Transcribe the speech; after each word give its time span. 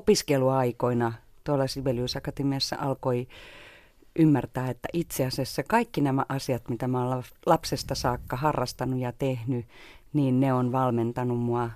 opiskeluaikoina 0.00 1.12
tuolla 1.44 1.66
Sibelius 1.66 2.16
Akatemiassa 2.16 2.76
alkoi 2.80 3.28
ymmärtää, 4.18 4.70
että 4.70 4.88
itse 4.92 5.26
asiassa 5.26 5.62
kaikki 5.62 6.00
nämä 6.00 6.24
asiat, 6.28 6.68
mitä 6.68 6.88
mä 6.88 7.06
olen 7.06 7.22
lapsesta 7.46 7.94
saakka 7.94 8.36
harrastanut 8.36 9.00
ja 9.00 9.12
tehnyt, 9.12 9.66
niin 10.12 10.40
ne 10.40 10.52
on 10.52 10.72
valmentanut 10.72 11.38
mua 11.38 11.70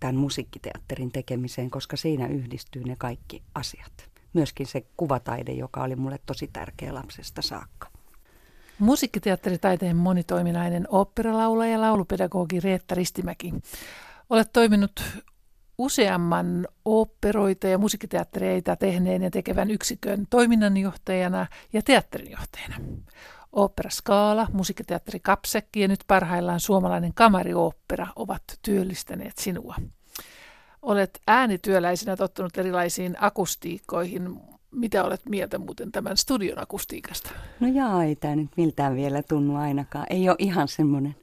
tämän 0.00 0.16
musiikkiteatterin 0.16 1.12
tekemiseen, 1.12 1.70
koska 1.70 1.96
siinä 1.96 2.26
yhdistyy 2.26 2.84
ne 2.84 2.96
kaikki 2.98 3.42
asiat. 3.54 4.10
Myöskin 4.32 4.66
se 4.66 4.84
kuvataide, 4.96 5.52
joka 5.52 5.82
oli 5.82 5.96
mulle 5.96 6.18
tosi 6.26 6.50
tärkeä 6.52 6.94
lapsesta 6.94 7.42
saakka. 7.42 7.88
Musiikkiteatteritaiteen 8.78 9.96
monitoiminainen 9.96 10.86
oopperalaulaja 10.88 11.72
ja 11.72 11.80
laulupedagogi 11.80 12.60
Reetta 12.60 12.94
Ristimäki. 12.94 13.54
Olet 14.30 14.52
toiminut 14.52 15.00
useamman 15.78 16.68
oopperoita 16.84 17.68
ja 17.68 17.78
musiikkiteattereita 17.78 18.76
tehneen 18.76 19.22
ja 19.22 19.30
tekevän 19.30 19.70
yksikön 19.70 20.26
toiminnanjohtajana 20.30 21.46
ja 21.72 21.82
teatterinjohtajana. 21.82 22.76
Opera 23.52 23.90
Skaala, 23.90 24.46
musiikkiteatteri 24.52 25.20
Kapsekki 25.20 25.80
ja 25.80 25.88
nyt 25.88 26.00
parhaillaan 26.06 26.60
suomalainen 26.60 27.14
kamariooppera 27.14 28.06
ovat 28.16 28.42
työllistäneet 28.62 29.38
sinua. 29.38 29.76
Olet 30.82 31.20
äänityöläisenä 31.26 32.16
tottunut 32.16 32.58
erilaisiin 32.58 33.16
akustiikkoihin. 33.20 34.40
Mitä 34.70 35.04
olet 35.04 35.20
mieltä 35.28 35.58
muuten 35.58 35.92
tämän 35.92 36.16
studion 36.16 36.62
akustiikasta? 36.62 37.30
No 37.60 37.68
jaa, 37.68 38.04
ei 38.04 38.16
tämä 38.16 38.36
nyt 38.36 38.50
miltään 38.56 38.96
vielä 38.96 39.22
tunnu 39.22 39.56
ainakaan. 39.56 40.06
Ei 40.10 40.28
ole 40.28 40.36
ihan 40.38 40.68
semmoinen 40.68 41.16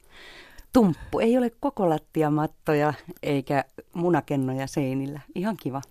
tumppu. 0.72 1.20
Ei 1.20 1.38
ole 1.38 1.50
koko 1.60 1.88
lattiamattoja 1.88 2.94
eikä 3.22 3.64
munakennoja 3.94 4.66
seinillä. 4.66 5.20
Ihan 5.34 5.56
kiva. 5.56 5.82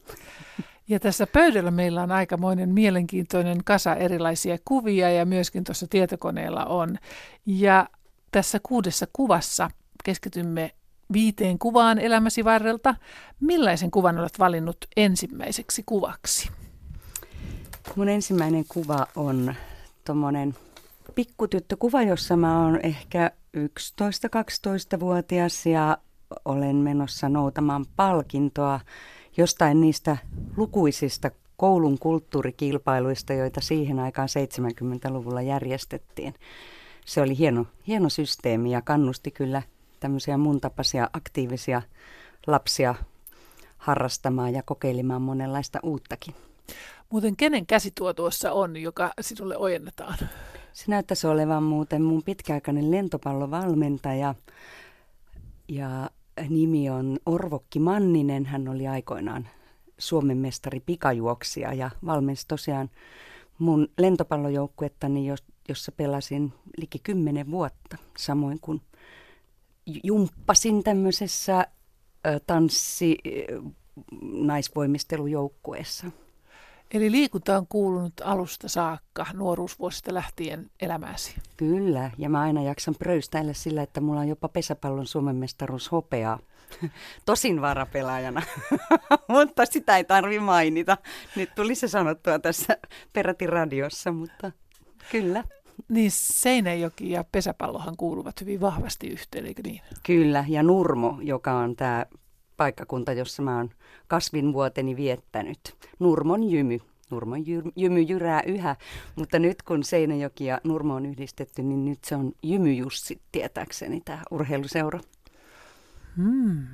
Ja 0.87 0.99
tässä 0.99 1.27
pöydällä 1.27 1.71
meillä 1.71 2.01
on 2.01 2.11
aikamoinen 2.11 2.69
mielenkiintoinen 2.69 3.63
kasa 3.63 3.95
erilaisia 3.95 4.57
kuvia 4.65 5.11
ja 5.11 5.25
myöskin 5.25 5.63
tuossa 5.63 5.87
tietokoneella 5.89 6.65
on. 6.65 6.97
Ja 7.45 7.87
tässä 8.31 8.59
kuudessa 8.63 9.07
kuvassa 9.13 9.71
keskitymme 10.03 10.71
viiteen 11.13 11.59
kuvaan 11.59 11.99
elämäsi 11.99 12.45
varrelta. 12.45 12.95
Millaisen 13.39 13.91
kuvan 13.91 14.19
olet 14.19 14.39
valinnut 14.39 14.77
ensimmäiseksi 14.97 15.83
kuvaksi? 15.85 16.49
Mun 17.95 18.09
ensimmäinen 18.09 18.65
kuva 18.67 19.07
on 19.15 19.55
tuommoinen 20.05 20.55
pikkutyttökuva, 21.15 22.01
jossa 22.01 22.37
mä 22.37 22.63
oon 22.63 22.79
ehkä 22.83 23.31
11-12-vuotias 23.57 25.65
ja 25.65 25.97
olen 26.45 26.75
menossa 26.75 27.29
noutamaan 27.29 27.85
palkintoa 27.95 28.79
jostain 29.37 29.81
niistä 29.81 30.17
lukuisista 30.57 31.31
koulun 31.57 31.99
kulttuurikilpailuista, 31.99 33.33
joita 33.33 33.61
siihen 33.61 33.99
aikaan 33.99 34.27
70-luvulla 34.27 35.41
järjestettiin. 35.41 36.33
Se 37.05 37.21
oli 37.21 37.37
hieno, 37.37 37.65
hieno 37.87 38.09
systeemi 38.09 38.71
ja 38.71 38.81
kannusti 38.81 39.31
kyllä 39.31 39.61
tämmöisiä 39.99 40.37
mun 40.37 40.61
tapaisia 40.61 41.09
aktiivisia 41.13 41.81
lapsia 42.47 42.95
harrastamaan 43.77 44.53
ja 44.53 44.63
kokeilemaan 44.63 45.21
monenlaista 45.21 45.79
uuttakin. 45.83 46.35
Muuten 47.09 47.35
kenen 47.35 47.65
käsi 47.65 47.91
tuo 47.95 48.13
tuossa 48.13 48.51
on, 48.51 48.77
joka 48.77 49.11
sinulle 49.21 49.57
ojennetaan? 49.57 50.17
Se 50.73 50.85
näyttäisi 50.87 51.27
olevan 51.27 51.63
muuten 51.63 52.01
mun 52.01 52.23
pitkäaikainen 52.23 52.91
lentopallovalmentaja 52.91 54.35
ja 55.67 56.09
nimi 56.49 56.89
on 56.89 57.19
Orvokki 57.25 57.79
Manninen. 57.79 58.45
Hän 58.45 58.67
oli 58.67 58.87
aikoinaan 58.87 59.47
Suomen 59.97 60.37
mestari 60.37 60.79
pikajuoksija 60.79 61.73
ja 61.73 61.89
valmensi 62.05 62.47
tosiaan 62.47 62.89
mun 63.59 63.87
lentopallojoukkuettani, 63.97 65.27
jossa 65.69 65.91
pelasin 65.91 66.53
liki 66.77 66.99
kymmenen 66.99 67.51
vuotta, 67.51 67.97
samoin 68.17 68.59
kuin 68.59 68.81
jumppasin 70.03 70.83
tämmöisessä 70.83 71.67
tanssi 72.47 73.17
naisvoimistelujoukkueessa. 74.21 76.07
Eli 76.93 77.11
liikunta 77.11 77.57
on 77.57 77.67
kuulunut 77.67 78.13
alusta 78.23 78.69
saakka, 78.69 79.25
nuoruusvuosista 79.33 80.13
lähtien 80.13 80.69
elämääsi. 80.81 81.35
Kyllä, 81.57 82.11
ja 82.17 82.29
mä 82.29 82.39
aina 82.39 82.63
jaksan 82.63 82.95
pröystäillä 82.99 83.53
sillä, 83.53 83.81
että 83.81 84.01
mulla 84.01 84.19
on 84.19 84.27
jopa 84.27 84.47
pesäpallon 84.49 85.07
Suomen 85.07 85.35
mestaruus 85.35 85.91
hopeaa. 85.91 86.39
Tosin 87.25 87.61
varapelaajana, 87.61 88.41
mutta 89.27 89.65
sitä 89.65 89.97
ei 89.97 90.03
tarvi 90.03 90.39
mainita. 90.39 90.97
Nyt 91.35 91.55
tuli 91.55 91.75
se 91.75 91.87
sanottua 91.87 92.39
tässä 92.39 92.77
peräti 93.13 93.47
radiossa, 93.47 94.11
mutta 94.11 94.51
kyllä. 95.11 95.43
Niin 95.89 96.11
Seinäjoki 96.11 97.11
ja 97.11 97.23
pesäpallohan 97.31 97.97
kuuluvat 97.97 98.41
hyvin 98.41 98.61
vahvasti 98.61 99.07
yhteen, 99.07 99.45
eikö 99.45 99.61
niin? 99.65 99.81
Kyllä, 100.03 100.45
ja 100.47 100.63
Nurmo, 100.63 101.19
joka 101.21 101.53
on 101.53 101.75
tämä 101.75 102.05
paikkakunta, 102.61 103.13
jossa 103.13 103.41
mä 103.41 103.57
oon 103.57 103.69
kasvinvuoteni 104.07 104.95
viettänyt. 104.95 105.75
Nurmon 105.99 106.43
jymy. 106.43 106.79
Nurmon 107.09 107.45
jymy 107.75 108.01
jyrää 108.01 108.41
yhä, 108.41 108.75
mutta 109.15 109.39
nyt 109.39 109.61
kun 109.61 109.83
Seinäjoki 109.83 110.45
ja 110.45 110.61
Nurmo 110.63 110.95
on 110.95 111.05
yhdistetty, 111.05 111.63
niin 111.63 111.85
nyt 111.85 112.03
se 112.03 112.15
on 112.15 112.31
Jymyjussi, 112.43 113.21
tietääkseni, 113.31 114.01
tämä 114.05 114.23
urheiluseura. 114.31 114.99
Hmm. 116.17 116.67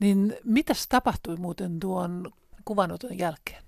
Niin 0.00 0.36
mitäs 0.44 0.86
tapahtui 0.88 1.36
muuten 1.36 1.80
tuon 1.80 2.30
kuvanoton 2.64 3.18
jälkeen? 3.18 3.62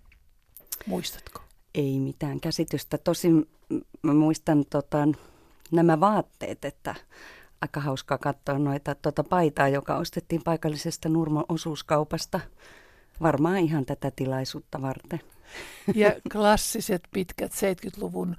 Muistatko? 0.87 1.41
Ei 1.75 2.01
mitään 2.01 2.41
käsitystä. 2.41 2.99
Tosin 2.99 3.49
mä 4.03 4.15
muistan 4.15 4.65
tota, 4.71 5.09
nämä 5.73 6.01
vaatteet, 6.01 6.65
että 6.65 6.95
aika 7.61 7.81
hauskaa 7.81 8.19
katsoa 8.19 8.59
noita 8.59 8.95
tuota 8.95 9.25
paitaa, 9.25 9.69
joka 9.69 9.97
ostettiin 9.97 10.43
paikallisesta 10.45 11.09
Nurmon 11.09 11.45
osuuskaupasta. 11.49 12.41
Varmaan 13.23 13.57
ihan 13.57 13.87
tätä 13.87 14.11
tilaisuutta 14.11 14.83
varten. 14.83 15.21
Ja 15.95 16.13
klassiset 16.33 17.03
pitkät 17.13 17.53
70-luvun 17.53 18.37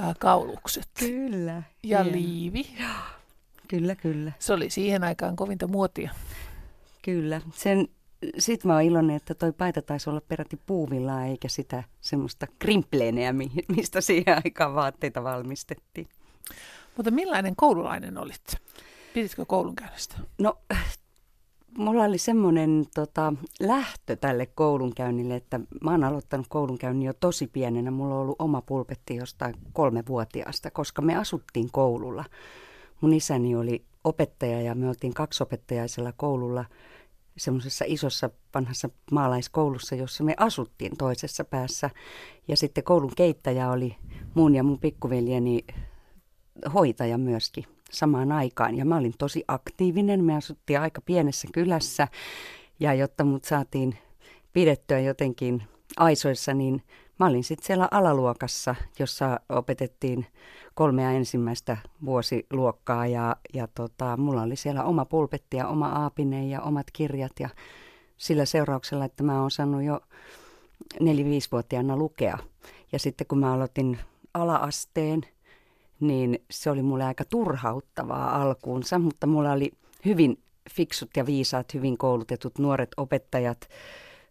äh, 0.00 0.14
kaulukset. 0.18 0.88
Kyllä. 0.98 1.62
Ja 1.82 2.02
hieno. 2.02 2.18
liivi. 2.18 2.66
Kyllä, 3.68 3.94
kyllä. 3.94 4.32
Se 4.38 4.52
oli 4.52 4.70
siihen 4.70 5.04
aikaan 5.04 5.36
kovinta 5.36 5.66
muotia. 5.66 6.10
Kyllä. 7.02 7.40
Sen, 7.52 7.88
sit 8.38 8.64
mä 8.64 8.72
oon 8.72 8.82
iloinen, 8.82 9.16
että 9.16 9.34
toi 9.34 9.52
paita 9.52 9.82
taisi 9.82 10.10
olla 10.10 10.20
peräti 10.20 10.60
puuvillaa 10.66 11.24
eikä 11.24 11.48
sitä 11.48 11.84
semmoista 12.00 12.46
krimpleeneä, 12.58 13.34
mistä 13.76 14.00
siihen 14.00 14.42
aikaan 14.44 14.74
vaatteita 14.74 15.24
valmistettiin. 15.24 16.08
Mutta 16.96 17.10
millainen 17.10 17.56
koululainen 17.56 18.18
olit? 18.18 18.56
Piditkö 19.14 19.44
koulunkäynnistä? 19.44 20.16
No, 20.38 20.58
mulla 21.78 22.04
oli 22.04 22.18
semmoinen 22.18 22.84
tota, 22.94 23.32
lähtö 23.60 24.16
tälle 24.16 24.46
koulunkäynnille, 24.46 25.36
että 25.36 25.60
mä 25.80 25.90
oon 25.90 26.04
aloittanut 26.04 26.46
koulunkäynnin 26.48 27.06
jo 27.06 27.12
tosi 27.20 27.46
pienenä. 27.46 27.90
Mulla 27.90 28.14
on 28.14 28.20
ollut 28.20 28.36
oma 28.40 28.62
pulpetti 28.62 29.16
jostain 29.16 29.54
kolmevuotiaasta, 29.72 30.70
koska 30.70 31.02
me 31.02 31.16
asuttiin 31.16 31.70
koululla. 31.72 32.24
Mun 33.00 33.12
isäni 33.12 33.56
oli 33.56 33.84
opettaja 34.04 34.60
ja 34.60 34.74
me 34.74 34.88
oltiin 34.88 35.14
kaksopettajaisella 35.14 36.12
koululla 36.16 36.64
semmoisessa 37.36 37.84
isossa 37.88 38.30
vanhassa 38.54 38.90
maalaiskoulussa, 39.12 39.94
jossa 39.94 40.24
me 40.24 40.34
asuttiin 40.36 40.96
toisessa 40.96 41.44
päässä. 41.44 41.90
Ja 42.48 42.56
sitten 42.56 42.84
koulun 42.84 43.12
keittäjä 43.16 43.70
oli 43.70 43.96
mun 44.34 44.54
ja 44.54 44.62
mun 44.62 44.78
pikkuveljeni 44.78 45.64
hoitaja 46.74 47.18
myöskin 47.18 47.64
samaan 47.90 48.32
aikaan. 48.32 48.76
Ja 48.76 48.84
mä 48.84 48.96
olin 48.96 49.14
tosi 49.18 49.44
aktiivinen. 49.48 50.24
Me 50.24 50.36
asuttiin 50.36 50.80
aika 50.80 51.00
pienessä 51.00 51.48
kylässä 51.52 52.08
ja 52.80 52.94
jotta 52.94 53.24
mut 53.24 53.44
saatiin 53.44 53.98
pidettyä 54.52 55.00
jotenkin 55.00 55.62
aisoissa, 55.96 56.54
niin 56.54 56.82
mä 57.18 57.26
olin 57.26 57.44
sitten 57.44 57.66
siellä 57.66 57.88
alaluokassa, 57.90 58.74
jossa 58.98 59.40
opetettiin 59.48 60.26
kolmea 60.74 61.10
ensimmäistä 61.10 61.76
vuosiluokkaa 62.04 63.06
ja, 63.06 63.36
ja 63.54 63.68
tota, 63.74 64.16
mulla 64.16 64.42
oli 64.42 64.56
siellä 64.56 64.84
oma 64.84 65.04
pulpetti 65.04 65.56
ja 65.56 65.68
oma 65.68 65.88
aapine 65.88 66.46
ja 66.46 66.60
omat 66.60 66.86
kirjat 66.92 67.32
ja 67.40 67.48
sillä 68.16 68.44
seurauksella, 68.44 69.04
että 69.04 69.22
mä 69.22 69.36
oon 69.36 69.46
osannut 69.46 69.82
jo 69.82 70.00
neli-viisivuotiaana 71.00 71.96
lukea. 71.96 72.38
Ja 72.92 72.98
sitten 72.98 73.26
kun 73.26 73.38
mä 73.38 73.52
aloitin 73.52 73.98
alaasteen, 74.34 75.20
niin 76.00 76.38
se 76.50 76.70
oli 76.70 76.82
mulle 76.82 77.04
aika 77.04 77.24
turhauttavaa 77.24 78.42
alkuunsa, 78.42 78.98
mutta 78.98 79.26
mulla 79.26 79.52
oli 79.52 79.72
hyvin 80.04 80.38
fiksut 80.70 81.10
ja 81.16 81.26
viisaat, 81.26 81.74
hyvin 81.74 81.98
koulutetut 81.98 82.58
nuoret 82.58 82.90
opettajat, 82.96 83.68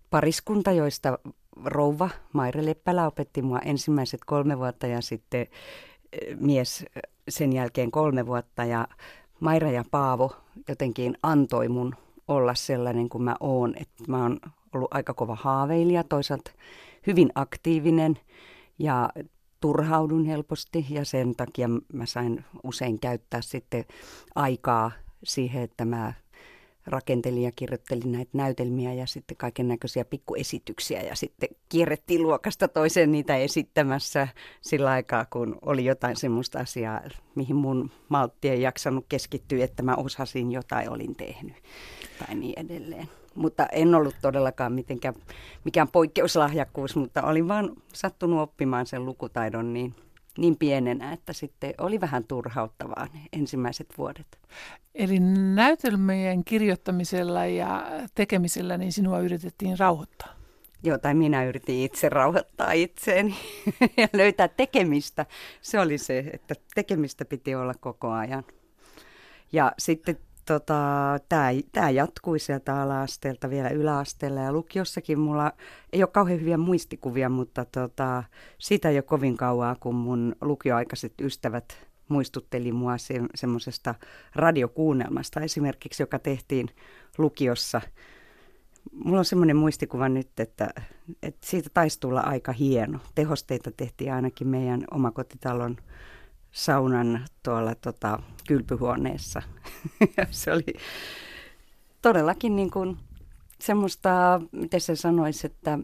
pariskunta, 0.09 0.71
joista 0.71 1.19
rouva 1.65 2.09
Maire 2.33 2.65
Leppälä 2.65 3.07
opetti 3.07 3.41
mua 3.41 3.59
ensimmäiset 3.59 4.21
kolme 4.25 4.57
vuotta 4.57 4.87
ja 4.87 5.01
sitten 5.01 5.41
eh, 5.41 6.37
mies 6.39 6.85
sen 7.29 7.53
jälkeen 7.53 7.91
kolme 7.91 8.25
vuotta. 8.25 8.65
Ja 8.65 8.87
Maira 9.39 9.71
ja 9.71 9.83
Paavo 9.91 10.35
jotenkin 10.67 11.17
antoi 11.23 11.67
mun 11.67 11.95
olla 12.27 12.55
sellainen 12.55 13.09
kuin 13.09 13.23
mä 13.23 13.35
oon, 13.39 13.73
että 13.75 14.03
mä 14.07 14.21
oon 14.21 14.39
ollut 14.73 14.93
aika 14.93 15.13
kova 15.13 15.35
haaveilija, 15.35 16.03
toisaalta 16.03 16.51
hyvin 17.07 17.31
aktiivinen. 17.35 18.19
Ja 18.79 19.09
turhaudun 19.63 20.25
helposti 20.25 20.85
ja 20.89 21.05
sen 21.05 21.35
takia 21.35 21.69
mä 21.93 22.05
sain 22.05 22.45
usein 22.63 22.99
käyttää 22.99 23.41
sitten 23.41 23.85
aikaa 24.35 24.91
siihen, 25.23 25.63
että 25.63 25.85
mä 25.85 26.13
rakentelin 26.85 27.43
ja 27.43 27.51
kirjoittelin 27.55 28.11
näitä 28.11 28.31
näytelmiä 28.33 28.93
ja 28.93 29.07
sitten 29.07 29.37
kaiken 29.37 29.67
näköisiä 29.67 30.05
pikkuesityksiä 30.05 31.01
ja 31.01 31.15
sitten 31.15 31.49
kierrettiin 31.69 32.21
luokasta 32.21 32.67
toiseen 32.67 33.11
niitä 33.11 33.37
esittämässä 33.37 34.27
sillä 34.61 34.91
aikaa, 34.91 35.25
kun 35.25 35.57
oli 35.61 35.85
jotain 35.85 36.15
semmoista 36.15 36.59
asiaa, 36.59 37.01
mihin 37.35 37.55
mun 37.55 37.91
maltti 38.09 38.49
ei 38.49 38.61
jaksanut 38.61 39.05
keskittyä, 39.09 39.63
että 39.63 39.83
mä 39.83 39.95
osasin 39.95 40.51
jotain 40.51 40.89
olin 40.89 41.15
tehnyt 41.15 41.55
tai 42.19 42.35
niin 42.35 42.59
edelleen. 42.59 43.09
Mutta 43.35 43.65
en 43.71 43.95
ollut 43.95 44.15
todellakaan 44.21 44.73
mitenkään, 44.73 45.15
mikään 45.63 45.87
poikkeuslahjakkuus, 45.87 46.95
mutta 46.95 47.21
olin 47.21 47.47
vaan 47.47 47.69
sattunut 47.93 48.39
oppimaan 48.39 48.85
sen 48.85 49.05
lukutaidon 49.05 49.73
niin 49.73 49.95
niin 50.37 50.57
pienenä, 50.57 51.13
että 51.13 51.33
sitten 51.33 51.73
oli 51.77 52.01
vähän 52.01 52.23
turhauttavaa 52.23 53.07
ne 53.13 53.19
ensimmäiset 53.33 53.87
vuodet. 53.97 54.39
Eli 54.95 55.19
näytelmien 55.55 56.43
kirjoittamisella 56.43 57.45
ja 57.45 57.85
tekemisellä 58.15 58.77
niin 58.77 58.93
sinua 58.93 59.19
yritettiin 59.19 59.79
rauhoittaa? 59.79 60.33
Joo, 60.83 60.97
tai 60.97 61.13
minä 61.13 61.43
yritin 61.43 61.79
itse 61.79 62.09
rauhoittaa 62.09 62.71
itseäni 62.71 63.35
ja 63.97 64.07
löytää 64.13 64.47
tekemistä. 64.47 65.25
Se 65.61 65.79
oli 65.79 65.97
se, 65.97 66.19
että 66.33 66.55
tekemistä 66.75 67.25
piti 67.25 67.55
olla 67.55 67.73
koko 67.73 68.11
ajan. 68.11 68.43
Ja 69.51 69.71
sitten 69.77 70.17
tota, 70.45 71.19
tämä, 71.29 71.89
jatkui 71.89 72.39
sieltä 72.39 72.81
ala-asteelta 72.81 73.49
vielä 73.49 73.69
yläasteella 73.69 74.41
ja 74.41 74.53
lukiossakin 74.53 75.19
mulla 75.19 75.51
ei 75.93 76.03
ole 76.03 76.09
kauhean 76.11 76.39
hyviä 76.39 76.57
muistikuvia, 76.57 77.29
mutta 77.29 77.65
tota, 77.65 78.23
siitä 78.57 78.89
ei 78.89 78.95
ole 78.95 79.01
kovin 79.01 79.37
kauaa, 79.37 79.75
kun 79.79 79.95
mun 79.95 80.35
lukioaikaiset 80.41 81.13
ystävät 81.21 81.77
muistutteli 82.07 82.71
mua 82.71 82.97
se, 82.97 83.13
semmoisesta 83.35 83.95
radiokuunnelmasta 84.35 85.41
esimerkiksi, 85.41 86.03
joka 86.03 86.19
tehtiin 86.19 86.69
lukiossa. 87.17 87.81
Mulla 88.91 89.19
on 89.19 89.25
semmoinen 89.25 89.55
muistikuva 89.55 90.09
nyt, 90.09 90.39
että, 90.39 90.69
että 91.23 91.47
siitä 91.47 91.69
taisi 91.73 91.99
tulla 91.99 92.19
aika 92.19 92.51
hieno. 92.51 92.99
Tehosteita 93.15 93.71
tehtiin 93.71 94.13
ainakin 94.13 94.47
meidän 94.47 94.83
omakotitalon 94.91 95.77
saunan 96.53 97.25
tuolla 97.43 97.75
tota, 97.75 98.19
kylpyhuoneessa. 98.47 99.41
se 100.31 100.51
oli 100.51 100.65
todellakin 102.01 102.55
niin 102.55 102.71
kuin 102.71 102.97
semmoista, 103.59 104.41
miten 104.51 104.81
se 104.81 104.95
sanoisi, 104.95 105.47
että 105.47 105.79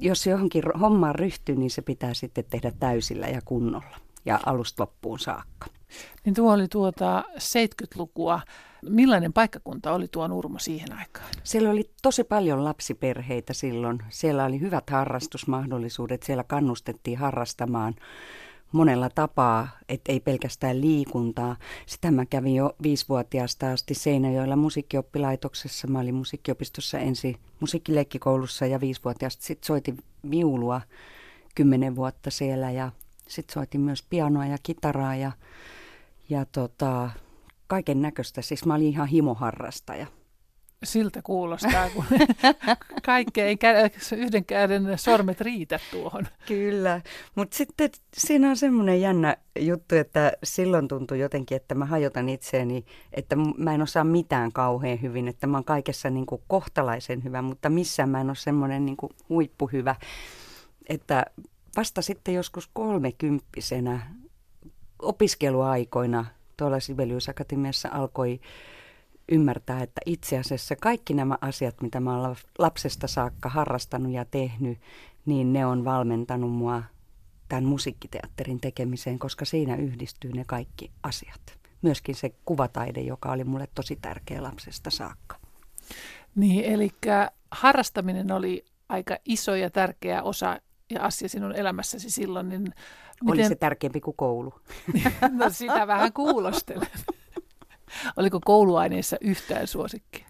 jos 0.00 0.26
johonkin 0.26 0.62
hommaan 0.80 1.14
ryhtyy, 1.14 1.56
niin 1.56 1.70
se 1.70 1.82
pitää 1.82 2.14
sitten 2.14 2.44
tehdä 2.50 2.72
täysillä 2.80 3.26
ja 3.26 3.40
kunnolla 3.44 3.96
ja 4.24 4.40
alusta 4.46 4.82
loppuun 4.82 5.18
saakka. 5.18 5.66
Niin 6.24 6.34
tuo 6.34 6.52
oli 6.52 6.68
tuota 6.68 7.24
70-lukua. 7.34 8.40
Millainen 8.88 9.32
paikkakunta 9.32 9.92
oli 9.92 10.08
tuo 10.08 10.28
Nurmo 10.28 10.58
siihen 10.58 10.92
aikaan? 10.92 11.28
Siellä 11.44 11.70
oli 11.70 11.90
tosi 12.02 12.24
paljon 12.24 12.64
lapsiperheitä 12.64 13.52
silloin. 13.52 13.98
Siellä 14.08 14.44
oli 14.44 14.60
hyvät 14.60 14.90
harrastusmahdollisuudet. 14.90 16.22
Siellä 16.22 16.44
kannustettiin 16.44 17.18
harrastamaan 17.18 17.94
monella 18.72 19.10
tapaa, 19.14 19.68
että 19.88 20.12
ei 20.12 20.20
pelkästään 20.20 20.80
liikuntaa. 20.80 21.56
Sitä 21.86 22.10
mä 22.10 22.26
kävin 22.26 22.54
jo 22.54 22.74
viisivuotiaasta 22.82 23.72
asti 23.72 23.94
Seinäjoella 23.94 24.56
musiikkioppilaitoksessa. 24.56 25.88
Mä 25.88 26.00
olin 26.00 26.14
musiikkiopistossa 26.14 26.98
ensi 26.98 27.36
musiikkileikkikoulussa 27.60 28.66
ja 28.66 28.80
viisivuotiaasta 28.80 29.44
sitten 29.44 29.66
soitin 29.66 29.98
viulua 30.30 30.80
kymmenen 31.54 31.96
vuotta 31.96 32.30
siellä 32.30 32.70
ja 32.70 32.92
sitten 33.28 33.54
soitin 33.54 33.80
myös 33.80 34.02
pianoa 34.10 34.46
ja 34.46 34.56
kitaraa 34.62 35.16
ja, 35.16 35.32
ja 36.28 36.44
tota, 36.44 37.10
kaiken 37.66 38.02
näköistä. 38.02 38.42
Siis 38.42 38.66
mä 38.66 38.74
olin 38.74 38.86
ihan 38.86 39.08
himoharrastaja 39.08 40.06
siltä 40.84 41.22
kuulostaa, 41.22 41.90
kun 41.90 42.04
kaikki 43.06 43.40
ei 43.40 43.56
yhden 44.16 44.44
käden 44.44 44.98
sormet 44.98 45.40
riitä 45.40 45.80
tuohon. 45.90 46.26
Kyllä, 46.46 47.00
mutta 47.34 47.56
sitten 47.56 47.90
siinä 48.16 48.50
on 48.50 48.56
semmoinen 48.56 49.00
jännä 49.00 49.36
juttu, 49.58 49.94
että 49.94 50.32
silloin 50.44 50.88
tuntui 50.88 51.18
jotenkin, 51.18 51.56
että 51.56 51.74
mä 51.74 51.84
hajotan 51.84 52.28
itseäni, 52.28 52.84
että 53.12 53.36
mä 53.58 53.74
en 53.74 53.82
osaa 53.82 54.04
mitään 54.04 54.52
kauhean 54.52 55.02
hyvin, 55.02 55.28
että 55.28 55.46
mä 55.46 55.56
oon 55.56 55.64
kaikessa 55.64 56.10
niin 56.10 56.26
kuin 56.26 56.42
kohtalaisen 56.48 57.24
hyvä, 57.24 57.42
mutta 57.42 57.70
missään 57.70 58.08
mä 58.08 58.20
en 58.20 58.30
ole 58.30 58.36
semmoinen 58.36 58.86
niin 58.86 58.96
kuin 58.96 59.12
huippuhyvä. 59.28 59.96
Että 60.88 61.26
vasta 61.76 62.02
sitten 62.02 62.34
joskus 62.34 62.70
kolmekymppisenä 62.72 64.06
opiskeluaikoina 64.98 66.24
tuolla 66.56 66.80
Sibelius 66.80 67.28
Akatemiassa 67.28 67.88
alkoi 67.92 68.40
ymmärtää, 69.30 69.82
että 69.82 70.00
itse 70.06 70.38
asiassa 70.38 70.76
kaikki 70.76 71.14
nämä 71.14 71.38
asiat, 71.40 71.82
mitä 71.82 72.00
mä 72.00 72.18
olen 72.18 72.36
lapsesta 72.58 73.06
saakka 73.06 73.48
harrastanut 73.48 74.12
ja 74.12 74.24
tehnyt, 74.24 74.78
niin 75.26 75.52
ne 75.52 75.66
on 75.66 75.84
valmentanut 75.84 76.52
mua 76.52 76.82
tämän 77.48 77.64
musiikkiteatterin 77.64 78.60
tekemiseen, 78.60 79.18
koska 79.18 79.44
siinä 79.44 79.76
yhdistyy 79.76 80.32
ne 80.32 80.44
kaikki 80.46 80.90
asiat. 81.02 81.58
Myöskin 81.82 82.14
se 82.14 82.32
kuvataide, 82.44 83.00
joka 83.00 83.32
oli 83.32 83.44
mulle 83.44 83.68
tosi 83.74 83.96
tärkeä 84.02 84.42
lapsesta 84.42 84.90
saakka. 84.90 85.36
Niin, 86.34 86.64
eli 86.64 86.90
harrastaminen 87.50 88.32
oli 88.32 88.64
aika 88.88 89.16
iso 89.24 89.54
ja 89.54 89.70
tärkeä 89.70 90.22
osa 90.22 90.60
ja 90.90 91.02
asia 91.02 91.28
sinun 91.28 91.56
elämässäsi 91.56 92.10
silloin. 92.10 92.48
Niin 92.48 92.60
miten... 92.60 92.74
Oli 93.26 93.48
se 93.48 93.54
tärkeämpi 93.54 94.00
kuin 94.00 94.16
koulu. 94.16 94.54
no 95.38 95.50
sitä 95.50 95.86
vähän 95.86 96.12
kuulostelen. 96.12 96.88
Oliko 98.16 98.40
kouluaineissa 98.44 99.16
yhtään 99.20 99.66
suosikkia? 99.66 100.26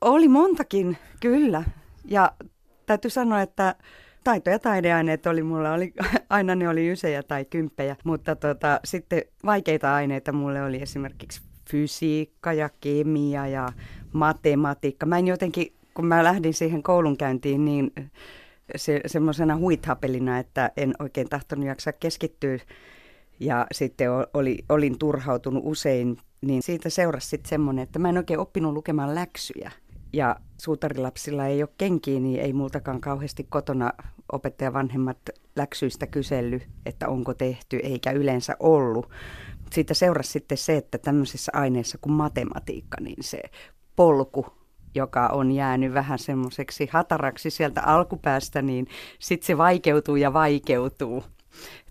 Oli 0.00 0.28
montakin, 0.28 0.96
kyllä. 1.20 1.64
Ja 2.04 2.32
täytyy 2.86 3.10
sanoa, 3.10 3.40
että 3.42 3.74
taito- 4.24 4.50
ja 4.50 4.58
taideaineet 4.58 5.26
oli 5.26 5.42
mulla, 5.42 5.72
oli, 5.72 5.92
aina 6.30 6.54
ne 6.54 6.68
oli 6.68 6.90
ysejä 6.90 7.22
tai 7.22 7.44
kymppejä, 7.44 7.96
mutta 8.04 8.36
tota, 8.36 8.80
sitten 8.84 9.22
vaikeita 9.44 9.94
aineita 9.94 10.32
mulle 10.32 10.62
oli 10.62 10.82
esimerkiksi 10.82 11.40
fysiikka 11.70 12.52
ja 12.52 12.70
kemia 12.80 13.46
ja 13.46 13.68
matematiikka. 14.12 15.06
Mä 15.06 15.18
en 15.18 15.26
jotenkin, 15.26 15.72
kun 15.94 16.06
mä 16.06 16.24
lähdin 16.24 16.54
siihen 16.54 16.82
koulunkäyntiin, 16.82 17.64
niin 17.64 17.92
se, 18.76 19.00
semmoisena 19.06 19.56
huithapelina, 19.56 20.38
että 20.38 20.70
en 20.76 20.94
oikein 20.98 21.28
tahtonut 21.28 21.66
jaksaa 21.66 21.92
keskittyä 21.92 22.58
ja 23.40 23.66
sitten 23.72 24.08
oli, 24.34 24.58
olin 24.68 24.98
turhautunut 24.98 25.62
usein 25.66 26.18
niin 26.40 26.62
siitä 26.62 26.90
seurasi 26.90 27.28
sitten 27.28 27.48
semmoinen, 27.48 27.82
että 27.82 27.98
mä 27.98 28.08
en 28.08 28.16
oikein 28.16 28.40
oppinut 28.40 28.72
lukemaan 28.72 29.14
läksyjä. 29.14 29.72
Ja 30.12 30.36
suutarilapsilla 30.60 31.46
ei 31.46 31.62
ole 31.62 31.70
kenkiä, 31.78 32.20
niin 32.20 32.40
ei 32.40 32.52
multakaan 32.52 33.00
kauheasti 33.00 33.46
kotona 33.48 33.92
opettaja 34.32 34.72
vanhemmat 34.72 35.18
läksyistä 35.56 36.06
kysely, 36.06 36.60
että 36.86 37.08
onko 37.08 37.34
tehty, 37.34 37.76
eikä 37.76 38.10
yleensä 38.10 38.56
ollut. 38.60 39.10
Siitä 39.72 39.94
seurasi 39.94 40.30
sitten 40.30 40.58
se, 40.58 40.76
että 40.76 40.98
tämmöisissä 40.98 41.52
aineissa 41.54 41.98
kuin 42.00 42.12
matematiikka, 42.12 42.96
niin 43.00 43.22
se 43.24 43.40
polku, 43.96 44.46
joka 44.94 45.26
on 45.26 45.52
jäänyt 45.52 45.94
vähän 45.94 46.18
semmoiseksi 46.18 46.88
hataraksi 46.92 47.50
sieltä 47.50 47.82
alkupäästä, 47.82 48.62
niin 48.62 48.86
sitten 49.18 49.46
se 49.46 49.58
vaikeutuu 49.58 50.16
ja 50.16 50.32
vaikeutuu. 50.32 51.24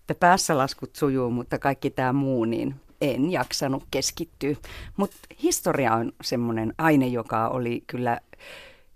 Että 0.09 0.19
päässä 0.19 0.57
laskut 0.57 0.95
sujuu, 0.95 1.31
mutta 1.31 1.59
kaikki 1.59 1.89
tämä 1.89 2.13
muu, 2.13 2.45
niin 2.45 2.75
en 3.01 3.31
jaksanut 3.31 3.83
keskittyä. 3.91 4.55
Mutta 4.97 5.17
historia 5.43 5.93
on 5.93 6.11
semmoinen 6.23 6.73
aine, 6.77 7.07
joka 7.07 7.47
oli 7.47 7.83
kyllä 7.87 8.19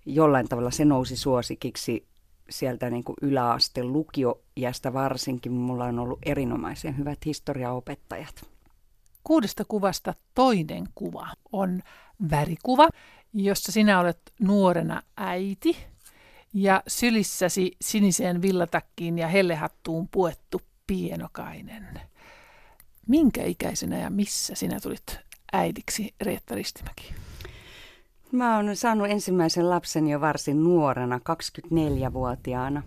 jollain 0.05 0.47
tavalla, 0.47 0.71
se 0.71 0.85
nousi 0.85 1.15
suosikiksi 1.17 2.05
sieltä 2.49 2.89
niin 2.89 3.03
kuin 3.03 3.15
yläaste 3.21 3.83
lukioiästä 3.83 4.93
varsinkin. 4.93 5.51
Mulla 5.51 5.85
on 5.85 5.99
ollut 5.99 6.19
erinomaisen 6.23 6.97
hyvät 6.97 7.25
historiaopettajat. 7.25 8.45
Kuudesta 9.23 9.65
kuvasta 9.67 10.13
toinen 10.35 10.83
kuva 10.95 11.27
on 11.51 11.81
värikuva, 12.31 12.89
jossa 13.33 13.71
sinä 13.71 13.99
olet 13.99 14.33
nuorena 14.39 15.01
äiti 15.17 15.77
ja 16.53 16.83
sylissäsi 16.87 17.71
siniseen 17.81 18.41
villatakkiin 18.41 19.17
ja 19.17 19.27
hellehattuun 19.27 20.07
puettu 20.07 20.61
pienokainen. 20.91 22.01
Minkä 23.07 23.43
ikäisenä 23.43 23.97
ja 23.97 24.09
missä 24.09 24.55
sinä 24.55 24.79
tulit 24.79 25.19
äidiksi, 25.53 26.13
Reetta 26.21 26.55
Ristimäki? 26.55 27.13
Mä 28.31 28.55
oon 28.55 28.75
saanut 28.75 29.07
ensimmäisen 29.09 29.69
lapsen 29.69 30.07
jo 30.07 30.21
varsin 30.21 30.63
nuorena, 30.63 31.19
24-vuotiaana. 31.29 32.83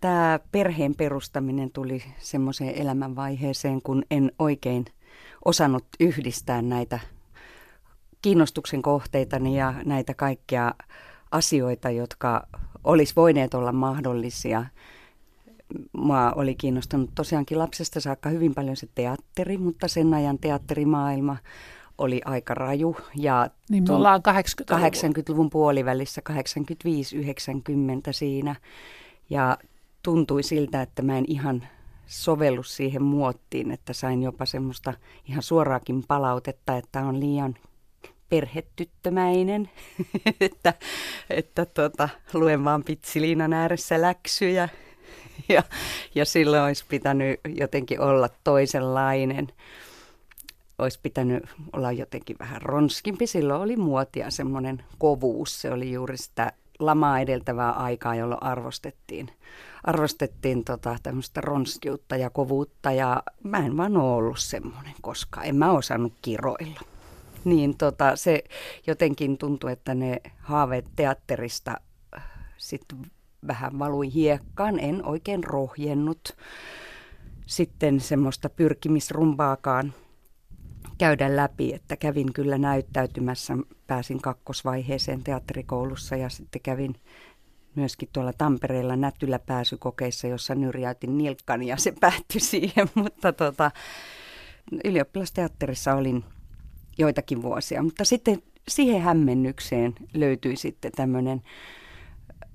Tämä 0.00 0.40
perheen 0.52 0.94
perustaminen 0.94 1.70
tuli 1.70 2.02
semmoiseen 2.18 2.74
elämänvaiheeseen, 2.74 3.82
kun 3.82 4.02
en 4.10 4.32
oikein 4.38 4.84
osannut 5.44 5.86
yhdistää 6.00 6.62
näitä 6.62 6.98
kiinnostuksen 8.22 8.82
kohteitani 8.82 9.58
ja 9.58 9.74
näitä 9.84 10.14
kaikkia 10.14 10.74
asioita, 11.30 11.90
jotka 11.90 12.46
olisi 12.84 13.12
voineet 13.16 13.54
olla 13.54 13.72
mahdollisia. 13.72 14.66
Mua 15.92 16.32
oli 16.32 16.54
kiinnostanut 16.54 17.10
tosiaankin 17.14 17.58
lapsesta 17.58 18.00
saakka 18.00 18.28
hyvin 18.28 18.54
paljon 18.54 18.76
se 18.76 18.88
teatteri, 18.94 19.58
mutta 19.58 19.88
sen 19.88 20.14
ajan 20.14 20.38
teatterimaailma 20.38 21.36
oli 21.98 22.20
aika 22.24 22.54
raju. 22.54 22.96
Ja 23.16 23.50
niin 23.70 23.84
me 23.88 23.94
ollaan 23.94 24.20
80-luvun. 24.28 24.90
80-luvun 24.90 25.50
puolivälissä, 25.50 26.22
85-90 26.30 26.34
siinä. 28.10 28.56
Ja 29.30 29.58
tuntui 30.02 30.42
siltä, 30.42 30.82
että 30.82 31.02
mä 31.02 31.18
en 31.18 31.24
ihan 31.28 31.68
sovellu 32.06 32.62
siihen 32.62 33.02
muottiin, 33.02 33.70
että 33.70 33.92
sain 33.92 34.22
jopa 34.22 34.46
semmoista 34.46 34.94
ihan 35.28 35.42
suoraakin 35.42 36.04
palautetta, 36.08 36.76
että 36.76 37.00
on 37.00 37.20
liian 37.20 37.54
perhetyttömäinen, 38.28 39.70
että, 40.40 40.74
että 41.30 41.66
tota, 41.66 42.08
luen 42.34 42.64
vaan 42.64 42.84
pitsiliinan 42.84 43.52
ääressä 43.52 44.02
läksyjä 44.02 44.68
ja, 45.48 45.62
ja 46.14 46.24
silloin 46.24 46.62
olisi 46.62 46.84
pitänyt 46.88 47.40
jotenkin 47.48 48.00
olla 48.00 48.28
toisenlainen. 48.44 49.48
Olisi 50.78 51.00
pitänyt 51.02 51.44
olla 51.72 51.92
jotenkin 51.92 52.36
vähän 52.38 52.62
ronskimpi. 52.62 53.26
Silloin 53.26 53.62
oli 53.62 53.76
muotia 53.76 54.30
semmoinen 54.30 54.84
kovuus. 54.98 55.60
Se 55.60 55.72
oli 55.72 55.92
juuri 55.92 56.16
sitä 56.16 56.52
lamaa 56.78 57.20
edeltävää 57.20 57.72
aikaa, 57.72 58.14
jolloin 58.14 58.42
arvostettiin, 58.42 59.30
arvostettiin 59.84 60.64
tota, 60.64 60.96
tämmöistä 61.02 61.40
ronskiutta 61.40 62.16
ja 62.16 62.30
kovuutta. 62.30 62.92
Ja 62.92 63.22
mä 63.42 63.58
en 63.58 63.76
vaan 63.76 63.96
ole 63.96 64.14
ollut 64.14 64.38
semmoinen 64.38 64.94
koskaan. 65.00 65.46
En 65.46 65.56
mä 65.56 65.72
osannut 65.72 66.12
kiroilla 66.22 66.80
niin 67.46 67.76
tota, 67.76 68.16
se 68.16 68.44
jotenkin 68.86 69.38
tuntui, 69.38 69.72
että 69.72 69.94
ne 69.94 70.20
haaveet 70.38 70.86
teatterista 70.96 71.80
sitten 72.56 72.98
vähän 73.46 73.78
valui 73.78 74.12
hiekkaan. 74.14 74.78
En 74.78 75.04
oikein 75.04 75.44
rohjennut 75.44 76.36
sitten 77.46 78.00
semmoista 78.00 78.48
pyrkimisrumpaakaan 78.48 79.94
käydä 80.98 81.36
läpi, 81.36 81.74
että 81.74 81.96
kävin 81.96 82.32
kyllä 82.32 82.58
näyttäytymässä, 82.58 83.54
pääsin 83.86 84.22
kakkosvaiheeseen 84.22 85.22
teatterikoulussa 85.22 86.16
ja 86.16 86.28
sitten 86.28 86.62
kävin 86.62 86.94
myöskin 87.74 88.08
tuolla 88.12 88.32
Tampereella 88.32 88.96
nätyllä 88.96 89.38
pääsykokeissa, 89.38 90.26
jossa 90.26 90.54
nyrjäytin 90.54 91.18
nilkkani 91.18 91.66
ja 91.66 91.76
se 91.76 91.92
päättyi 92.00 92.40
siihen, 92.50 92.90
mutta 92.94 93.32
tota, 93.32 93.70
ylioppilasteatterissa 94.84 95.94
olin 95.94 96.24
joitakin 96.98 97.42
vuosia. 97.42 97.82
Mutta 97.82 98.04
sitten 98.04 98.42
siihen 98.68 99.02
hämmennykseen 99.02 99.94
löytyi 100.14 100.56
sitten 100.56 100.92
tämmöinen 100.92 101.42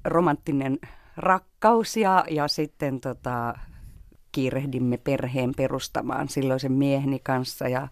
romanttinen 0.05 0.79
rakkaus 1.17 1.97
ja, 1.97 2.25
ja 2.29 2.47
sitten 2.47 3.01
tota, 3.01 3.53
kiirehdimme 4.31 4.97
perheen 4.97 5.53
perustamaan 5.57 6.29
silloisen 6.29 6.71
mieheni 6.71 7.19
kanssa 7.19 7.67
ja, 7.67 7.87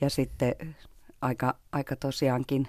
ja 0.00 0.10
sitten 0.10 0.54
aika, 1.20 1.54
aika 1.72 1.96
tosiaankin 1.96 2.68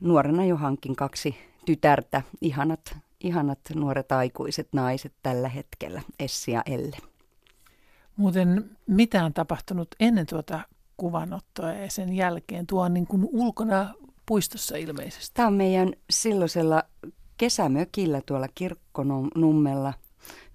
nuorena 0.00 0.44
jo 0.44 0.56
hankin 0.56 0.96
kaksi 0.96 1.36
tytärtä, 1.64 2.22
ihanat, 2.40 2.96
ihanat 3.20 3.58
nuoret 3.74 4.12
aikuiset 4.12 4.68
naiset 4.72 5.12
tällä 5.22 5.48
hetkellä, 5.48 6.02
Essi 6.18 6.50
ja 6.50 6.62
Elle. 6.66 6.96
Muuten 8.16 8.70
mitä 8.86 9.24
on 9.24 9.32
tapahtunut 9.32 9.88
ennen 10.00 10.26
tuota 10.26 10.60
kuvanottoa 10.96 11.72
ja 11.72 11.90
sen 11.90 12.12
jälkeen. 12.12 12.66
Tuo 12.66 12.82
on 12.82 12.94
niin 12.94 13.06
kuin 13.06 13.28
ulkona 13.32 13.94
puistossa 14.26 14.76
ilmeisesti. 14.76 15.30
Tämä 15.34 15.48
on 15.48 15.54
meidän 15.54 15.92
silloisella 16.10 16.82
kesämökillä 17.36 18.20
tuolla 18.26 18.48
kirkkonummella 18.54 19.94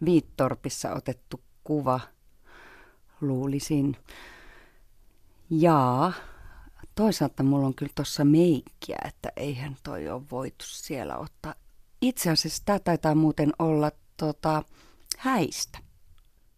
Viittorpissa 0.05 0.93
otettu 0.93 1.41
kuva, 1.63 1.99
luulisin. 3.21 3.97
Ja 5.49 6.11
toisaalta 6.95 7.43
mulla 7.43 7.67
on 7.67 7.75
kyllä 7.75 7.91
tuossa 7.95 8.25
meikkiä, 8.25 8.97
että 9.07 9.31
eihän 9.35 9.77
toi 9.83 10.09
ole 10.09 10.21
voitu 10.31 10.65
siellä 10.65 11.17
ottaa. 11.17 11.55
Itse 12.01 12.29
asiassa 12.29 12.63
tämä 12.65 12.79
taitaa 12.79 13.15
muuten 13.15 13.51
olla 13.59 13.91
tota, 14.17 14.63
häistä. 15.17 15.79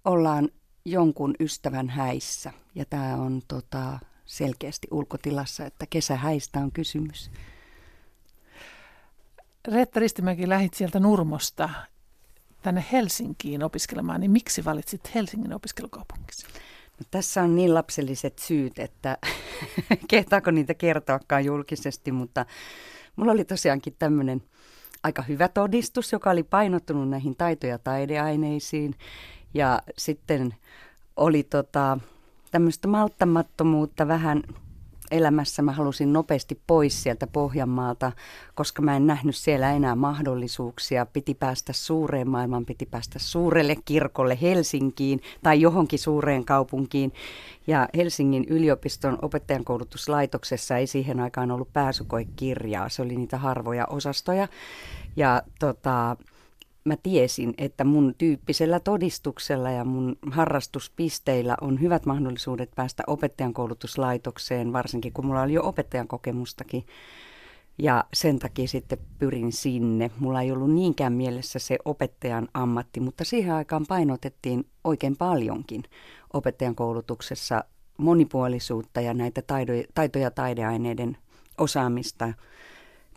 Ollaan 0.05 0.49
jonkun 0.85 1.35
ystävän 1.39 1.89
häissä. 1.89 2.53
Ja 2.75 2.85
tämä 2.85 3.15
on 3.15 3.41
tota, 3.47 3.99
selkeästi 4.25 4.87
ulkotilassa, 4.91 5.65
että 5.65 5.85
kesähäistä 5.89 6.59
on 6.59 6.71
kysymys. 6.71 7.31
Reetta 9.67 9.99
Ristimäki 9.99 10.49
lähit 10.49 10.73
sieltä 10.73 10.99
Nurmosta 10.99 11.69
tänne 12.61 12.85
Helsinkiin 12.91 13.63
opiskelemaan, 13.63 14.21
niin 14.21 14.31
miksi 14.31 14.65
valitsit 14.65 15.15
Helsingin 15.15 15.53
opiskelukaupungissa? 15.53 16.47
No, 16.99 17.05
tässä 17.11 17.43
on 17.43 17.55
niin 17.55 17.73
lapselliset 17.73 18.39
syyt, 18.39 18.79
että 18.79 19.17
kehtaako 20.09 20.51
niitä 20.51 20.73
kertoakaan 20.73 21.45
julkisesti, 21.45 22.11
mutta 22.11 22.45
mulla 23.15 23.31
oli 23.31 23.45
tosiaankin 23.45 23.95
tämmöinen 23.99 24.43
aika 25.03 25.21
hyvä 25.21 25.47
todistus, 25.47 26.11
joka 26.11 26.29
oli 26.29 26.43
painottunut 26.43 27.09
näihin 27.09 27.35
taito- 27.35 27.67
ja 27.67 27.79
taideaineisiin. 27.79 28.95
Ja 29.53 29.81
sitten 29.97 30.55
oli 31.15 31.43
tota, 31.43 31.97
tämmöistä 32.51 32.87
malttamattomuutta 32.87 34.07
vähän 34.07 34.43
elämässä. 35.13 35.61
Mä 35.61 35.71
halusin 35.71 36.13
nopeasti 36.13 36.61
pois 36.67 37.03
sieltä 37.03 37.27
Pohjanmaalta, 37.27 38.11
koska 38.55 38.81
mä 38.81 38.95
en 38.95 39.07
nähnyt 39.07 39.35
siellä 39.35 39.71
enää 39.71 39.95
mahdollisuuksia. 39.95 41.05
Piti 41.05 41.33
päästä 41.33 41.73
suureen 41.73 42.29
maailmaan, 42.29 42.65
piti 42.65 42.85
päästä 42.85 43.19
suurelle 43.19 43.75
kirkolle 43.85 44.37
Helsinkiin 44.41 45.21
tai 45.43 45.61
johonkin 45.61 45.99
suureen 45.99 46.45
kaupunkiin. 46.45 47.13
Ja 47.67 47.89
Helsingin 47.97 48.45
yliopiston 48.49 49.17
opettajankoulutuslaitoksessa 49.21 50.77
ei 50.77 50.87
siihen 50.87 51.19
aikaan 51.19 51.51
ollut 51.51 51.73
pääsykoekirjaa. 51.73 52.89
Se 52.89 53.01
oli 53.01 53.15
niitä 53.15 53.37
harvoja 53.37 53.85
osastoja. 53.85 54.47
Ja 55.15 55.41
tota, 55.59 56.17
mä 56.85 56.95
tiesin, 57.03 57.53
että 57.57 57.83
mun 57.83 58.15
tyyppisellä 58.17 58.79
todistuksella 58.79 59.71
ja 59.71 59.85
mun 59.85 60.17
harrastuspisteillä 60.31 61.57
on 61.61 61.81
hyvät 61.81 62.05
mahdollisuudet 62.05 62.71
päästä 62.75 63.03
opettajan 63.07 63.53
koulutuslaitokseen, 63.53 64.73
varsinkin 64.73 65.13
kun 65.13 65.25
mulla 65.25 65.41
oli 65.41 65.53
jo 65.53 65.63
opettajan 65.63 66.07
kokemustakin. 66.07 66.85
Ja 67.77 68.03
sen 68.13 68.39
takia 68.39 68.67
sitten 68.67 68.97
pyrin 69.19 69.51
sinne. 69.51 70.11
Mulla 70.19 70.41
ei 70.41 70.51
ollut 70.51 70.73
niinkään 70.73 71.13
mielessä 71.13 71.59
se 71.59 71.77
opettajan 71.85 72.47
ammatti, 72.53 72.99
mutta 72.99 73.23
siihen 73.23 73.53
aikaan 73.53 73.85
painotettiin 73.87 74.65
oikein 74.83 75.17
paljonkin 75.17 75.83
opettajan 76.33 76.75
koulutuksessa 76.75 77.63
monipuolisuutta 77.97 79.01
ja 79.01 79.13
näitä 79.13 79.41
taito- 79.41 79.91
taito- 79.93 80.19
ja 80.19 80.31
taideaineiden 80.31 81.17
osaamista, 81.57 82.33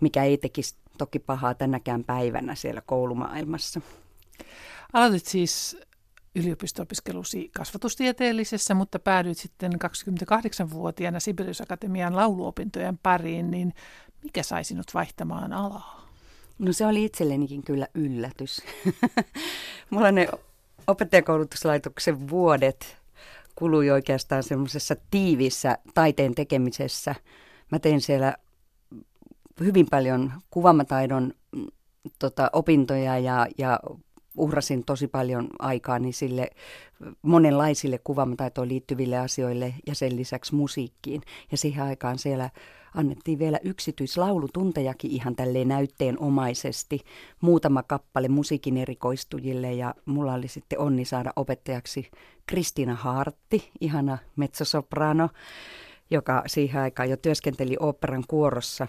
mikä 0.00 0.24
ei 0.24 0.38
tekisi 0.38 0.74
toki 0.98 1.18
pahaa 1.18 1.54
tänäkään 1.54 2.04
päivänä 2.04 2.54
siellä 2.54 2.80
koulumaailmassa. 2.86 3.80
Aloitit 4.92 5.26
siis 5.26 5.76
yliopisto-opiskelusi 6.34 7.50
kasvatustieteellisessä, 7.56 8.74
mutta 8.74 8.98
päädyit 8.98 9.38
sitten 9.38 9.72
28-vuotiaana 9.72 11.20
Sibelius 11.20 11.60
Akatemian 11.60 12.16
lauluopintojen 12.16 12.98
pariin, 13.02 13.50
niin 13.50 13.74
mikä 14.22 14.42
sai 14.42 14.64
sinut 14.64 14.94
vaihtamaan 14.94 15.52
alaa? 15.52 16.06
No 16.58 16.72
se 16.72 16.86
oli 16.86 17.04
itsellenikin 17.04 17.62
kyllä 17.62 17.86
yllätys. 17.94 18.62
Mulla 19.90 20.12
ne 20.12 20.28
opettajakoulutuslaitoksen 20.86 22.28
vuodet 22.30 22.96
kului 23.54 23.90
oikeastaan 23.90 24.42
semmoisessa 24.42 24.96
tiivissä 25.10 25.78
taiteen 25.94 26.34
tekemisessä. 26.34 27.14
Mä 27.70 27.78
tein 27.78 28.00
siellä 28.00 28.36
hyvin 29.60 29.86
paljon 29.90 30.32
kuvamataidon 30.50 31.32
mm, 31.52 31.66
tota, 32.18 32.50
opintoja 32.52 33.18
ja, 33.18 33.46
ja 33.58 33.80
uhrasin 34.36 34.84
tosi 34.84 35.08
paljon 35.08 35.48
aikaa 35.58 35.98
niin 35.98 36.14
sille 36.14 36.50
monenlaisille 37.22 37.98
kuvamataitoon 38.04 38.68
liittyville 38.68 39.18
asioille 39.18 39.75
ja 39.86 39.94
sen 39.94 40.16
lisäksi 40.16 40.54
musiikkiin. 40.54 41.22
Ja 41.50 41.56
siihen 41.56 41.84
aikaan 41.84 42.18
siellä 42.18 42.50
annettiin 42.94 43.38
vielä 43.38 43.58
yksityislaulutuntejakin 43.64 45.10
ihan 45.10 45.36
tälleen 45.36 45.68
näytteenomaisesti. 45.68 47.00
Muutama 47.40 47.82
kappale 47.82 48.28
musiikin 48.28 48.76
erikoistujille 48.76 49.72
ja 49.72 49.94
mulla 50.04 50.34
oli 50.34 50.48
sitten 50.48 50.78
onni 50.78 51.04
saada 51.04 51.32
opettajaksi 51.36 52.10
Kristina 52.46 52.94
Hartti, 52.94 53.70
ihana 53.80 54.18
mezzosoprano, 54.36 55.28
joka 56.10 56.42
siihen 56.46 56.82
aikaan 56.82 57.10
jo 57.10 57.16
työskenteli 57.16 57.76
oopperan 57.80 58.25
kuorossa 58.28 58.86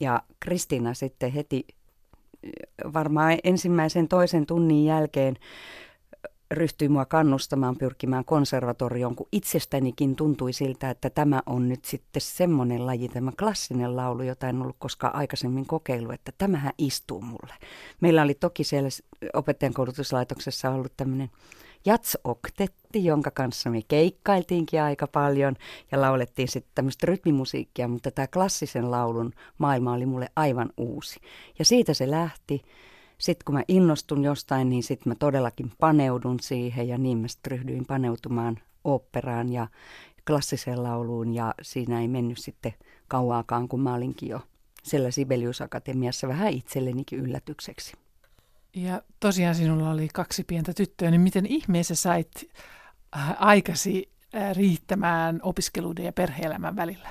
ja 0.00 0.22
Kristiina 0.40 0.94
sitten 0.94 1.32
heti 1.32 1.66
varmaan 2.92 3.38
ensimmäisen 3.44 4.08
toisen 4.08 4.46
tunnin 4.46 4.84
jälkeen 4.84 5.36
ryhtyi 6.50 6.88
mua 6.88 7.04
kannustamaan 7.04 7.76
pyrkimään 7.76 8.24
konservatorioon, 8.24 9.16
kun 9.16 9.28
itsestänikin 9.32 10.16
tuntui 10.16 10.52
siltä, 10.52 10.90
että 10.90 11.10
tämä 11.10 11.42
on 11.46 11.68
nyt 11.68 11.84
sitten 11.84 12.22
semmoinen 12.22 12.86
laji, 12.86 13.08
tämä 13.08 13.32
klassinen 13.38 13.96
laulu, 13.96 14.22
jota 14.22 14.48
en 14.48 14.62
ollut 14.62 14.76
koskaan 14.78 15.14
aikaisemmin 15.14 15.66
kokeillut, 15.66 16.14
että 16.14 16.32
tämähän 16.38 16.72
istuu 16.78 17.20
mulle. 17.20 17.54
Meillä 18.00 18.22
oli 18.22 18.34
toki 18.34 18.64
siellä 18.64 18.88
opettajan 19.34 19.74
koulutuslaitoksessa 19.74 20.70
ollut 20.70 20.92
tämmöinen 20.96 21.30
jatsoktetti, 21.84 23.04
jonka 23.04 23.30
kanssa 23.30 23.70
me 23.70 23.80
keikkailtiinkin 23.88 24.82
aika 24.82 25.06
paljon 25.06 25.56
ja 25.92 26.00
laulettiin 26.00 26.48
sitten 26.48 26.72
tämmöistä 26.74 27.06
rytmimusiikkia, 27.06 27.88
mutta 27.88 28.10
tämä 28.10 28.26
klassisen 28.26 28.90
laulun 28.90 29.32
maailma 29.58 29.92
oli 29.92 30.06
mulle 30.06 30.28
aivan 30.36 30.70
uusi. 30.76 31.20
Ja 31.58 31.64
siitä 31.64 31.94
se 31.94 32.10
lähti. 32.10 32.62
Sitten 33.18 33.44
kun 33.44 33.54
mä 33.54 33.62
innostun 33.68 34.24
jostain, 34.24 34.70
niin 34.70 34.82
sitten 34.82 35.10
mä 35.10 35.14
todellakin 35.14 35.72
paneudun 35.80 36.40
siihen 36.40 36.88
ja 36.88 36.98
niin 36.98 37.18
mä 37.18 37.28
sitten 37.28 37.50
ryhdyin 37.50 37.86
paneutumaan 37.86 38.58
oopperaan 38.84 39.52
ja 39.52 39.66
klassiseen 40.26 40.82
lauluun 40.82 41.34
ja 41.34 41.54
siinä 41.62 42.00
ei 42.00 42.08
mennyt 42.08 42.38
sitten 42.38 42.74
kauaakaan, 43.08 43.68
kun 43.68 43.80
mä 43.80 43.94
olinkin 43.94 44.28
jo 44.28 44.40
siellä 44.82 45.10
Sibelius 45.10 45.60
Akatemiassa 45.60 46.28
vähän 46.28 46.52
itsellenikin 46.52 47.18
yllätykseksi. 47.18 47.92
Ja 48.76 49.02
tosiaan 49.20 49.54
sinulla 49.54 49.90
oli 49.90 50.08
kaksi 50.14 50.44
pientä 50.44 50.74
tyttöä, 50.74 51.10
niin 51.10 51.20
miten 51.20 51.46
ihmeessä 51.46 51.94
sait 51.94 52.30
äh, 53.16 53.34
aikasi 53.38 54.10
äh, 54.34 54.56
riittämään 54.56 55.40
opiskeluiden 55.42 56.04
ja 56.04 56.12
perheelämän 56.12 56.76
välillä? 56.76 57.08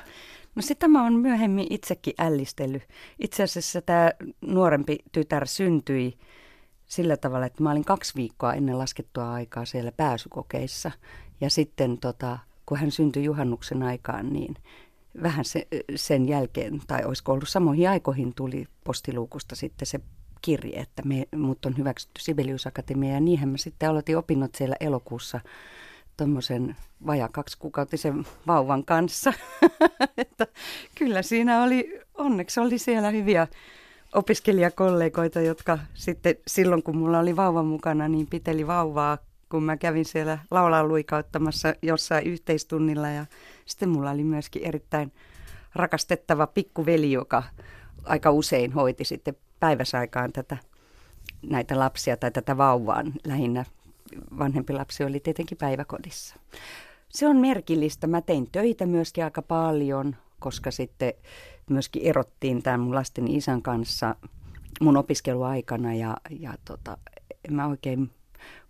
No 0.55 0.61
sitä 0.61 0.87
mä 0.87 1.03
oon 1.03 1.13
myöhemmin 1.13 1.67
itsekin 1.69 2.13
ällistellyt. 2.17 2.83
Itse 3.19 3.43
asiassa 3.43 3.81
tämä 3.81 4.11
nuorempi 4.41 4.97
tytär 5.11 5.47
syntyi 5.47 6.17
sillä 6.85 7.17
tavalla, 7.17 7.45
että 7.45 7.63
mä 7.63 7.71
olin 7.71 7.85
kaksi 7.85 8.15
viikkoa 8.15 8.53
ennen 8.53 8.77
laskettua 8.77 9.33
aikaa 9.33 9.65
siellä 9.65 9.91
pääsykokeissa. 9.91 10.91
Ja 11.41 11.49
sitten 11.49 11.97
tota, 11.97 12.39
kun 12.65 12.77
hän 12.77 12.91
syntyi 12.91 13.23
juhannuksen 13.23 13.83
aikaan, 13.83 14.33
niin 14.33 14.55
vähän 15.23 15.45
se, 15.45 15.67
sen 15.95 16.27
jälkeen, 16.27 16.81
tai 16.87 17.05
olisiko 17.05 17.31
ollut 17.31 17.49
samoihin 17.49 17.89
aikoihin, 17.89 18.33
tuli 18.35 18.67
postiluukusta 18.83 19.55
sitten 19.55 19.85
se 19.85 19.99
kirje, 20.41 20.79
että 20.79 21.01
me, 21.05 21.27
mut 21.35 21.65
on 21.65 21.77
hyväksytty 21.77 22.21
Sibelius 22.21 22.67
Akatemia. 22.67 23.13
Ja 23.13 23.19
niinhän 23.19 23.49
mä 23.49 23.57
sitten 23.57 23.89
aloitin 23.89 24.17
opinnot 24.17 24.55
siellä 24.55 24.75
elokuussa 24.79 25.39
tuommoisen 26.17 26.75
vajaa 27.07 27.29
kaksikuukautisen 27.29 28.25
vauvan 28.47 28.85
kanssa. 28.85 29.33
että 30.17 30.47
kyllä 30.95 31.21
siinä 31.21 31.63
oli, 31.63 32.01
onneksi 32.13 32.59
oli 32.59 32.77
siellä 32.77 33.09
hyviä 33.09 33.47
opiskelijakollegoita, 34.13 35.41
jotka 35.41 35.79
sitten 35.93 36.35
silloin 36.47 36.83
kun 36.83 36.97
mulla 36.97 37.19
oli 37.19 37.35
vauva 37.35 37.63
mukana, 37.63 38.07
niin 38.07 38.27
piteli 38.27 38.67
vauvaa, 38.67 39.17
kun 39.49 39.63
mä 39.63 39.77
kävin 39.77 40.05
siellä 40.05 40.39
laulaa 40.51 40.83
luikauttamassa 40.83 41.73
jossain 41.81 42.27
yhteistunnilla. 42.27 43.09
Ja 43.09 43.25
sitten 43.65 43.89
mulla 43.89 44.11
oli 44.11 44.23
myöskin 44.23 44.63
erittäin 44.63 45.11
rakastettava 45.75 46.47
pikkuveli, 46.47 47.11
joka 47.11 47.43
aika 48.03 48.31
usein 48.31 48.73
hoiti 48.73 49.03
sitten 49.03 49.35
päiväsaikaan 49.59 50.33
tätä, 50.33 50.57
näitä 51.49 51.79
lapsia 51.79 52.17
tai 52.17 52.31
tätä 52.31 52.57
vauvaan 52.57 53.13
lähinnä. 53.27 53.65
Vanhempi 54.39 54.73
lapsi 54.73 55.03
oli 55.03 55.19
tietenkin 55.19 55.57
päiväkodissa. 55.57 56.35
Se 57.09 57.27
on 57.27 57.37
merkillistä. 57.37 58.07
Mä 58.07 58.21
tein 58.21 58.51
töitä 58.51 58.85
myöskin 58.85 59.23
aika 59.23 59.41
paljon, 59.41 60.15
koska 60.39 60.71
sitten 60.71 61.13
myöskin 61.69 62.01
erottiin 62.01 62.63
tämän 62.63 62.79
mun 62.79 62.95
lasten 62.95 63.27
isän 63.27 63.61
kanssa 63.61 64.15
mun 64.81 64.97
opiskeluaikana 64.97 65.93
ja, 65.93 66.17
ja 66.39 66.53
tota, 66.65 66.97
en 67.47 67.53
mä 67.53 67.67
oikein 67.67 68.09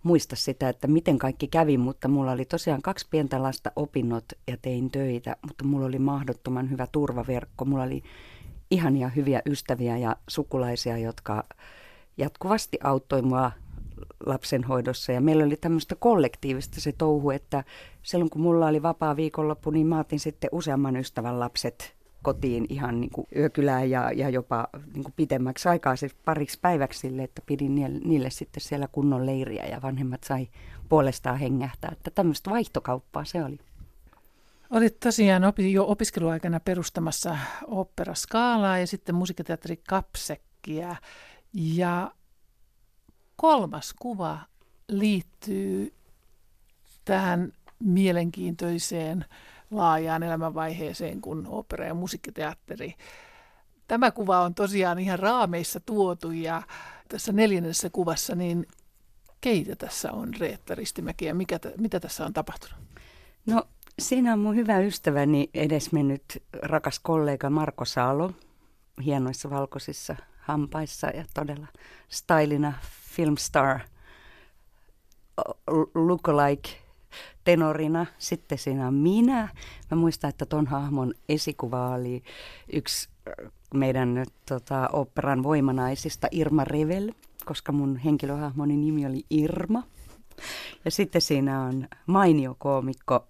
muista 0.04 0.36
sitä, 0.36 0.70
että 0.70 0.88
miten 0.88 1.18
kaikki 1.18 1.48
kävi, 1.48 1.78
mutta 1.78 2.08
mulla 2.08 2.32
oli 2.32 2.46
tosiaan 2.46 2.82
kaksi 2.82 3.08
pientä 3.10 3.44
lasta 3.44 3.72
opinnot 3.76 4.26
ja 4.48 4.58
tein 4.62 4.92
töitä, 4.92 5.36
mutta 5.42 5.64
mulla 5.64 5.86
oli 5.86 6.00
mahdottoman 6.00 6.70
hyvä 6.70 6.88
turvaverkko. 6.92 7.66
Mulla 7.66 7.84
oli 7.84 8.04
ihania 8.72 9.10
hyviä 9.10 9.42
ystäviä 9.46 9.98
ja 9.98 10.16
sukulaisia, 10.28 10.98
jotka 10.98 11.44
jatkuvasti 12.18 12.78
auttoi 12.84 13.22
mua 13.22 13.52
lapsenhoidossa. 14.26 15.12
Ja 15.12 15.22
meillä 15.22 15.44
oli 15.44 15.58
tämmöistä 15.58 15.96
kollektiivista 15.96 16.82
se 16.82 16.92
touhu, 16.92 17.30
että 17.30 17.64
silloin 18.04 18.30
kun 18.30 18.42
mulla 18.42 18.68
oli 18.68 18.82
vapaa 18.82 19.16
viikonloppu, 19.16 19.72
niin 19.72 19.88
mä 19.88 20.00
otin 20.00 20.20
sitten 20.20 20.50
useamman 20.54 20.96
ystävän 20.96 21.40
lapset 21.40 22.00
kotiin 22.22 22.66
ihan 22.70 23.02
niin 23.02 23.12
kuin 23.12 23.28
yökylään 23.36 23.90
ja, 23.90 24.12
ja 24.12 24.30
jopa 24.30 24.68
niin 24.94 25.04
kuin 25.04 25.14
pitemmäksi 25.16 25.70
aikaa 25.70 25.96
siis 25.96 26.16
pariksi 26.26 26.60
päiväksi 26.62 27.00
sille, 27.00 27.24
että 27.24 27.42
pidin 27.46 27.76
niille, 27.76 28.00
niille 28.04 28.30
sitten 28.30 28.62
siellä 28.62 28.88
kunnon 28.92 29.26
leiriä 29.26 29.66
ja 29.66 29.82
vanhemmat 29.82 30.24
sai 30.24 30.48
puolestaan 30.90 31.40
hengähtää. 31.40 31.92
Että 31.92 32.12
tämmöistä 32.12 32.50
vaihtokauppaa 32.50 33.26
se 33.26 33.44
oli. 33.44 33.60
Olit 34.70 35.00
tosiaan 35.00 35.44
opi, 35.44 35.74
jo 35.74 35.86
opiskeluaikana 35.88 36.60
perustamassa 36.60 37.38
operaskaalaa 37.68 38.78
ja 38.78 38.88
sitten 38.88 39.16
musiikiteatteri 39.16 39.78
Kapsekkiä. 39.88 40.96
Ja 41.54 42.12
kolmas 43.36 43.94
kuva 44.00 44.40
liittyy 44.88 45.94
tähän 47.06 47.52
mielenkiintoiseen 47.80 49.26
laajaan 49.72 50.24
elämänvaiheeseen 50.24 51.22
kuin 51.22 51.48
opera- 51.48 51.86
ja 51.86 51.94
musiikkiteatteri. 51.94 52.94
Tämä 53.88 54.12
kuva 54.12 54.42
on 54.42 54.56
tosiaan 54.56 55.00
ihan 55.00 55.20
raameissa 55.20 55.80
tuotu 55.80 56.32
ja 56.32 56.62
tässä 57.08 57.32
neljännessä 57.32 57.90
kuvassa, 57.90 58.36
niin 58.36 58.68
keitä 59.42 59.76
tässä 59.76 60.12
on 60.12 60.34
Reetta 60.40 60.76
Ristimäki 60.76 61.26
ja 61.26 61.36
mikä, 61.36 61.60
mitä 61.78 62.00
tässä 62.00 62.26
on 62.26 62.34
tapahtunut? 62.34 62.80
No 63.46 63.64
Siinä 64.00 64.34
on 64.34 64.40
mun 64.40 64.56
hyvä 64.56 64.80
ystäväni 64.80 65.50
edesmennyt 65.54 66.44
rakas 66.62 67.00
kollega 67.00 67.50
Marko 67.50 67.86
Salo, 67.86 68.32
hienoissa 69.06 69.50
valkoisissa 69.50 70.16
hampaissa 70.40 71.08
ja 71.08 71.26
todella 71.34 71.68
stylina 72.10 72.74
filmstar 73.16 73.80
lookalike 75.96 76.70
tenorina. 77.44 78.06
Sitten 78.18 78.58
siinä 78.58 78.88
on 78.88 78.94
minä. 78.94 79.50
Mä 79.92 79.98
muistan, 79.98 80.30
että 80.30 80.46
ton 80.46 80.68
hahmon 80.68 81.14
esikuva 81.30 81.96
oli 81.96 82.24
yksi 82.74 83.10
meidän 83.74 84.26
tota, 84.50 84.90
operan 84.94 85.44
voimanaisista 85.44 86.28
Irma 86.32 86.64
Revel, 86.64 87.12
koska 87.46 87.72
mun 87.72 87.98
henkilöhahmoni 87.98 88.78
nimi 88.78 89.06
oli 89.06 89.26
Irma. 89.30 89.84
Ja 90.86 90.92
sitten 90.92 91.22
siinä 91.22 91.62
on 91.62 91.88
mainio 92.06 92.56
koomikko 92.60 93.28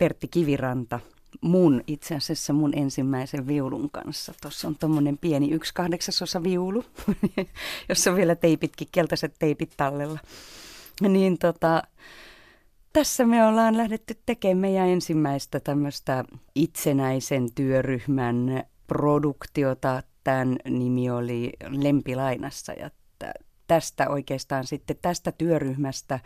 Pertti 0.00 0.28
Kiviranta 0.28 1.00
mun 1.40 1.82
itse 1.86 2.14
asiassa 2.14 2.52
mun 2.52 2.78
ensimmäisen 2.78 3.46
viulun 3.46 3.90
kanssa. 3.90 4.34
Tuossa 4.42 4.68
on 4.68 4.76
tuommoinen 4.76 5.18
pieni 5.18 5.50
yksi 5.50 5.74
kahdeksasosa 5.74 6.42
viulu, 6.42 6.84
jossa 7.88 8.10
on 8.10 8.16
vielä 8.16 8.34
teipitkin, 8.34 8.88
keltaiset 8.92 9.34
teipit 9.38 9.70
tallella. 9.76 10.18
Niin 11.00 11.38
tota, 11.38 11.82
tässä 12.92 13.26
me 13.26 13.44
ollaan 13.46 13.76
lähdetty 13.76 14.18
tekemään 14.26 14.58
meidän 14.58 14.88
ensimmäistä 14.88 15.60
tämmöistä 15.60 16.24
itsenäisen 16.54 17.52
työryhmän 17.54 18.64
produktiota. 18.86 20.02
Tämän 20.24 20.56
nimi 20.64 21.10
oli 21.10 21.52
Lempilainassa 21.68 22.72
ja 22.72 22.90
tästä 23.66 24.08
oikeastaan 24.08 24.66
sitten 24.66 24.96
tästä 25.02 25.32
työryhmästä 25.32 26.20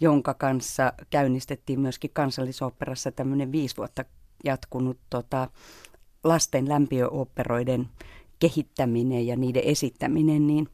jonka 0.00 0.34
kanssa 0.34 0.92
käynnistettiin 1.10 1.80
myöskin 1.80 2.10
kansallisoopperassa 2.12 3.12
tämmöinen 3.12 3.52
viisi 3.52 3.76
vuotta 3.76 4.04
jatkunut 4.44 4.98
tota, 5.10 5.48
lasten 6.24 6.68
lämpiöoperoiden 6.68 7.88
kehittäminen 8.38 9.26
ja 9.26 9.36
niiden 9.36 9.62
esittäminen, 9.64 10.46
niin 10.46 10.68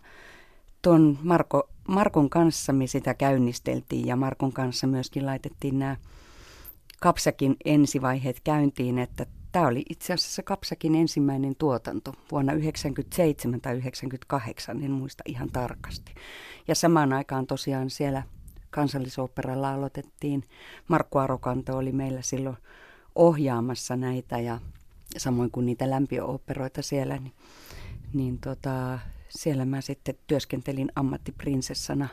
tuon 0.83 1.19
Marko, 1.23 1.69
Markon 1.89 2.31
kanssa 2.31 2.73
me 2.73 2.87
sitä 2.87 3.15
käynnisteltiin 3.15 4.07
ja 4.07 4.17
Markon 4.17 4.53
kanssa 4.53 4.87
myöskin 4.87 5.27
laitettiin 5.27 5.79
nämä 5.79 5.97
Kapsakin 7.01 7.57
ensivaiheet 7.65 8.41
käyntiin, 8.45 8.99
että 8.99 9.27
tämä 9.53 9.67
oli 9.67 9.83
itse 9.91 10.13
asiassa 10.13 10.43
Kapsakin 10.43 10.95
ensimmäinen 10.95 11.57
tuotanto 11.57 12.15
vuonna 12.31 12.53
1997 12.53 13.61
tai 13.61 13.73
1998, 13.73 14.83
en 14.83 14.91
muista 14.91 15.23
ihan 15.27 15.51
tarkasti. 15.53 16.15
Ja 16.69 16.75
samaan 16.75 17.13
aikaan 17.13 17.47
tosiaan 17.47 17.91
siellä 17.91 18.23
kansallisoopperalla 18.77 19.73
aloitettiin. 19.73 20.45
Markku 20.89 21.19
Arokanto 21.19 21.77
oli 21.77 21.93
meillä 21.93 22.23
silloin 22.23 22.57
ohjaamassa 23.15 23.97
näitä 23.97 24.39
ja 24.39 24.61
samoin 25.17 25.51
kuin 25.51 25.67
niitä 25.67 25.91
lämpiöoperoita 25.91 26.83
siellä, 26.83 27.17
niin, 27.17 27.33
niin 28.15 28.39
tota, 28.39 28.99
siellä 29.29 29.65
mä 29.65 29.81
sitten 29.81 30.15
työskentelin 30.27 30.93
ammattiprinsessana 30.97 32.09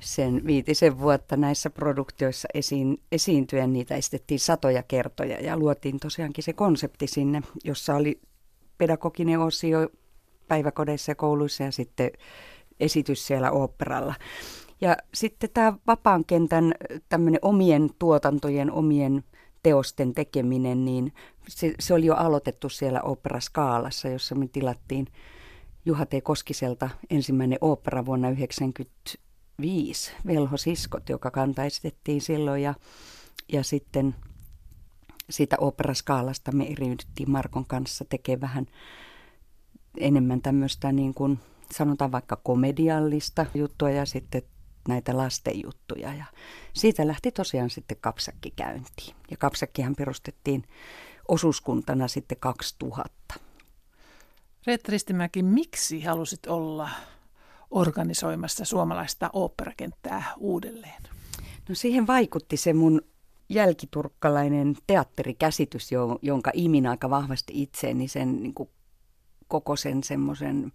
sen 0.00 0.46
viitisen 0.46 0.98
vuotta 0.98 1.36
näissä 1.36 1.70
produktioissa 1.70 2.48
esiin, 2.54 3.02
esiintyen. 3.12 3.72
Niitä 3.72 3.94
esitettiin 3.94 4.40
satoja 4.40 4.82
kertoja 4.82 5.40
ja 5.40 5.56
luotiin 5.56 6.00
tosiaankin 6.00 6.44
se 6.44 6.52
konsepti 6.52 7.06
sinne, 7.06 7.42
jossa 7.64 7.94
oli 7.94 8.20
pedagoginen 8.78 9.40
osio 9.40 9.88
päiväkodeissa 10.48 11.10
ja 11.10 11.14
kouluissa 11.14 11.62
ja 11.62 11.72
sitten 11.72 12.10
esitys 12.80 13.26
siellä 13.26 13.50
oopperalla. 13.50 14.14
Ja 14.80 14.96
sitten 15.14 15.50
tämä 15.54 15.72
vapaan 15.86 16.24
kentän 16.24 16.74
tämmöinen 17.08 17.38
omien 17.42 17.90
tuotantojen, 17.98 18.72
omien 18.72 19.24
teosten 19.62 20.14
tekeminen, 20.14 20.84
niin 20.84 21.12
se, 21.48 21.74
se 21.80 21.94
oli 21.94 22.06
jo 22.06 22.14
aloitettu 22.14 22.68
siellä 22.68 23.00
Opera 23.00 23.38
jossa 24.12 24.34
me 24.34 24.48
tilattiin 24.48 25.06
Juha 25.84 26.06
T. 26.06 26.10
Koskiselta 26.22 26.90
ensimmäinen 27.10 27.58
opera 27.60 28.06
vuonna 28.06 28.28
1995, 28.28 30.12
Velho 30.26 30.56
Siskot, 30.56 31.08
joka 31.08 31.30
kantaistettiin 31.30 32.20
silloin 32.20 32.62
ja, 32.62 32.74
ja 33.52 33.64
sitten 33.64 34.14
siitä 35.30 35.56
operaskaalasta 35.60 36.52
me 36.52 36.66
eriydyttiin 36.66 37.30
Markon 37.30 37.66
kanssa 37.66 38.04
tekemään 38.08 38.40
vähän 38.40 38.66
enemmän 39.98 40.42
tämmöistä 40.42 40.92
niin 40.92 41.14
kuin 41.14 41.38
sanotaan 41.72 42.12
vaikka 42.12 42.36
komediallista 42.36 43.46
juttua 43.54 43.90
ja 43.90 44.06
sitten 44.06 44.42
näitä 44.88 45.16
lastenjuttuja. 45.16 46.14
Ja 46.14 46.24
siitä 46.72 47.06
lähti 47.06 47.32
tosiaan 47.32 47.70
sitten 47.70 47.96
kapsakki 48.00 48.52
käyntiin. 48.56 49.16
Ja 49.30 49.36
kapsakkihan 49.36 49.94
perustettiin 49.96 50.64
osuuskuntana 51.28 52.08
sitten 52.08 52.38
2000. 52.40 53.34
Reetta 54.66 54.92
Ristimäki, 54.92 55.42
miksi 55.42 56.02
halusit 56.02 56.46
olla 56.46 56.90
organisoimassa 57.70 58.64
suomalaista 58.64 59.30
oopperakenttää 59.32 60.24
uudelleen? 60.38 61.02
No 61.68 61.74
siihen 61.74 62.06
vaikutti 62.06 62.56
se 62.56 62.72
mun 62.72 63.02
jälkiturkkalainen 63.48 64.76
teatterikäsitys, 64.86 65.90
jonka 66.22 66.50
imin 66.54 66.86
aika 66.86 67.10
vahvasti 67.10 67.62
itseeni 67.62 68.08
sen 68.08 68.42
niin 68.42 68.54
kuin 68.54 68.68
koko 69.48 69.76
sen 69.76 70.04
semmoisen 70.04 70.72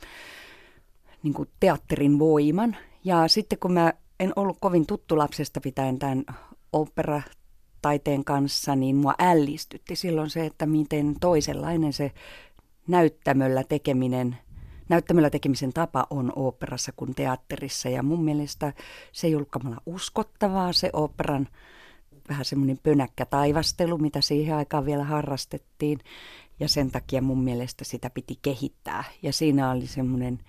niin 1.23 1.33
teatterin 1.59 2.19
voiman. 2.19 2.77
Ja 3.03 3.27
sitten 3.27 3.59
kun 3.59 3.73
mä 3.73 3.93
en 4.19 4.33
ollut 4.35 4.57
kovin 4.59 4.87
tuttu 4.87 5.17
lapsesta 5.17 5.61
pitäen 5.61 5.99
tämän 5.99 6.23
opera 6.73 7.21
taiteen 7.81 8.25
kanssa, 8.25 8.75
niin 8.75 8.95
mua 8.95 9.13
ällistytti 9.19 9.95
silloin 9.95 10.29
se, 10.29 10.45
että 10.45 10.65
miten 10.65 11.15
toisenlainen 11.19 11.93
se 11.93 12.11
näyttämöllä 12.87 13.63
tekeminen, 13.63 14.37
näyttämöllä 14.89 15.29
tekemisen 15.29 15.73
tapa 15.73 16.07
on 16.09 16.33
oopperassa 16.35 16.91
kuin 16.95 17.15
teatterissa. 17.15 17.89
Ja 17.89 18.03
mun 18.03 18.23
mielestä 18.23 18.73
se 19.11 19.27
ei 19.27 19.35
ollut 19.35 19.49
uskottavaa 19.85 20.73
se 20.73 20.89
oopperan 20.93 21.47
vähän 22.29 22.45
semmoinen 22.45 22.79
pönäkkä 22.83 23.25
taivastelu, 23.25 23.97
mitä 23.97 24.21
siihen 24.21 24.55
aikaan 24.55 24.85
vielä 24.85 25.03
harrastettiin. 25.03 25.99
Ja 26.59 26.67
sen 26.67 26.91
takia 26.91 27.21
mun 27.21 27.43
mielestä 27.43 27.83
sitä 27.83 28.09
piti 28.09 28.39
kehittää. 28.41 29.03
Ja 29.23 29.33
siinä 29.33 29.71
oli 29.71 29.87
semmoinen 29.87 30.39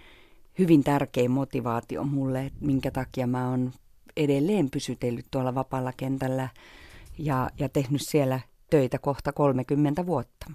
hyvin 0.59 0.85
tärkeä 0.85 1.29
motivaatio 1.29 2.05
mulle, 2.05 2.47
että 2.47 2.59
minkä 2.67 2.91
takia 2.91 3.27
mä 3.27 3.49
oon 3.49 3.73
edelleen 4.17 4.71
pysytellyt 4.71 5.27
tuolla 5.31 5.55
vapaalla 5.55 5.93
kentällä 5.97 6.49
ja, 7.19 7.51
ja 7.59 7.69
tehnyt 7.69 8.03
siellä 8.03 8.41
töitä 8.71 8.99
kohta 8.99 9.33
30 9.33 10.07
vuotta. 10.07 10.53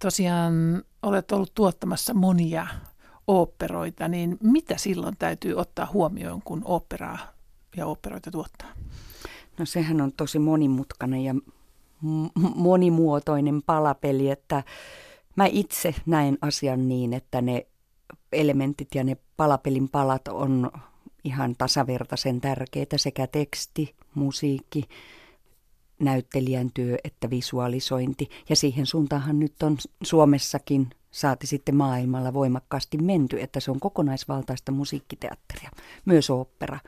Tosiaan 0.00 0.82
olet 1.02 1.32
ollut 1.32 1.54
tuottamassa 1.54 2.14
monia 2.14 2.66
oopperoita, 3.26 4.08
niin 4.08 4.38
mitä 4.42 4.78
silloin 4.78 5.16
täytyy 5.18 5.54
ottaa 5.54 5.88
huomioon, 5.92 6.42
kun 6.42 6.62
oopperaa 6.64 7.18
ja 7.76 7.86
oopperoita 7.86 8.30
tuottaa? 8.30 8.68
No 9.58 9.66
sehän 9.66 10.00
on 10.00 10.12
tosi 10.12 10.38
monimutkainen 10.38 11.24
ja 11.24 11.34
monimuotoinen 12.54 13.62
palapeli, 13.66 14.30
että 14.30 14.62
mä 15.36 15.46
itse 15.46 15.94
näen 16.06 16.38
asian 16.40 16.88
niin, 16.88 17.12
että 17.12 17.42
ne 17.42 17.66
elementit 18.32 18.94
ja 18.94 19.04
ne 19.04 19.16
palapelin 19.36 19.88
palat 19.88 20.28
on 20.28 20.70
ihan 21.24 21.54
tasavertaisen 21.58 22.40
tärkeitä 22.40 22.98
sekä 22.98 23.26
teksti, 23.26 23.94
musiikki, 24.14 24.82
näyttelijän 26.00 26.70
työ 26.74 26.96
että 27.04 27.30
visualisointi. 27.30 28.30
Ja 28.48 28.56
siihen 28.56 28.86
suuntaanhan 28.86 29.40
nyt 29.40 29.62
on 29.62 29.76
Suomessakin 30.02 30.90
saati 31.10 31.46
sitten 31.46 31.76
maailmalla 31.76 32.32
voimakkaasti 32.32 32.98
menty, 32.98 33.40
että 33.40 33.60
se 33.60 33.70
on 33.70 33.80
kokonaisvaltaista 33.80 34.72
musiikkiteatteria, 34.72 35.70
myös 36.04 36.30
opera. 36.30 36.78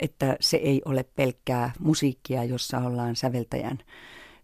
Että 0.00 0.36
se 0.40 0.56
ei 0.56 0.82
ole 0.84 1.04
pelkkää 1.16 1.72
musiikkia, 1.78 2.44
jossa 2.44 2.78
ollaan 2.78 3.16
säveltäjän 3.16 3.78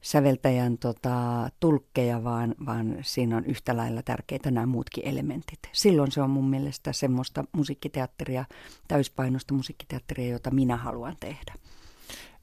säveltäjän 0.01 0.79
tota, 0.79 1.49
tulkkeja, 1.61 2.25
vaan, 2.25 2.55
vaan 2.67 2.97
siinä 3.03 3.37
on 3.37 3.45
yhtä 3.45 3.77
lailla 3.77 4.03
tärkeitä 4.03 4.51
nämä 4.51 4.67
muutkin 4.67 5.09
elementit. 5.09 5.59
Silloin 5.73 6.13
se 6.13 6.23
on 6.23 6.31
mun 6.31 6.51
mielestä 6.51 6.93
semmoista 6.93 7.45
musiikkiteatteria, 7.53 8.45
täyspainosta 8.89 9.55
musiikkiteatteria, 9.55 10.33
jota 10.33 10.51
minä 10.51 10.77
haluan 10.77 11.17
tehdä. 11.21 11.55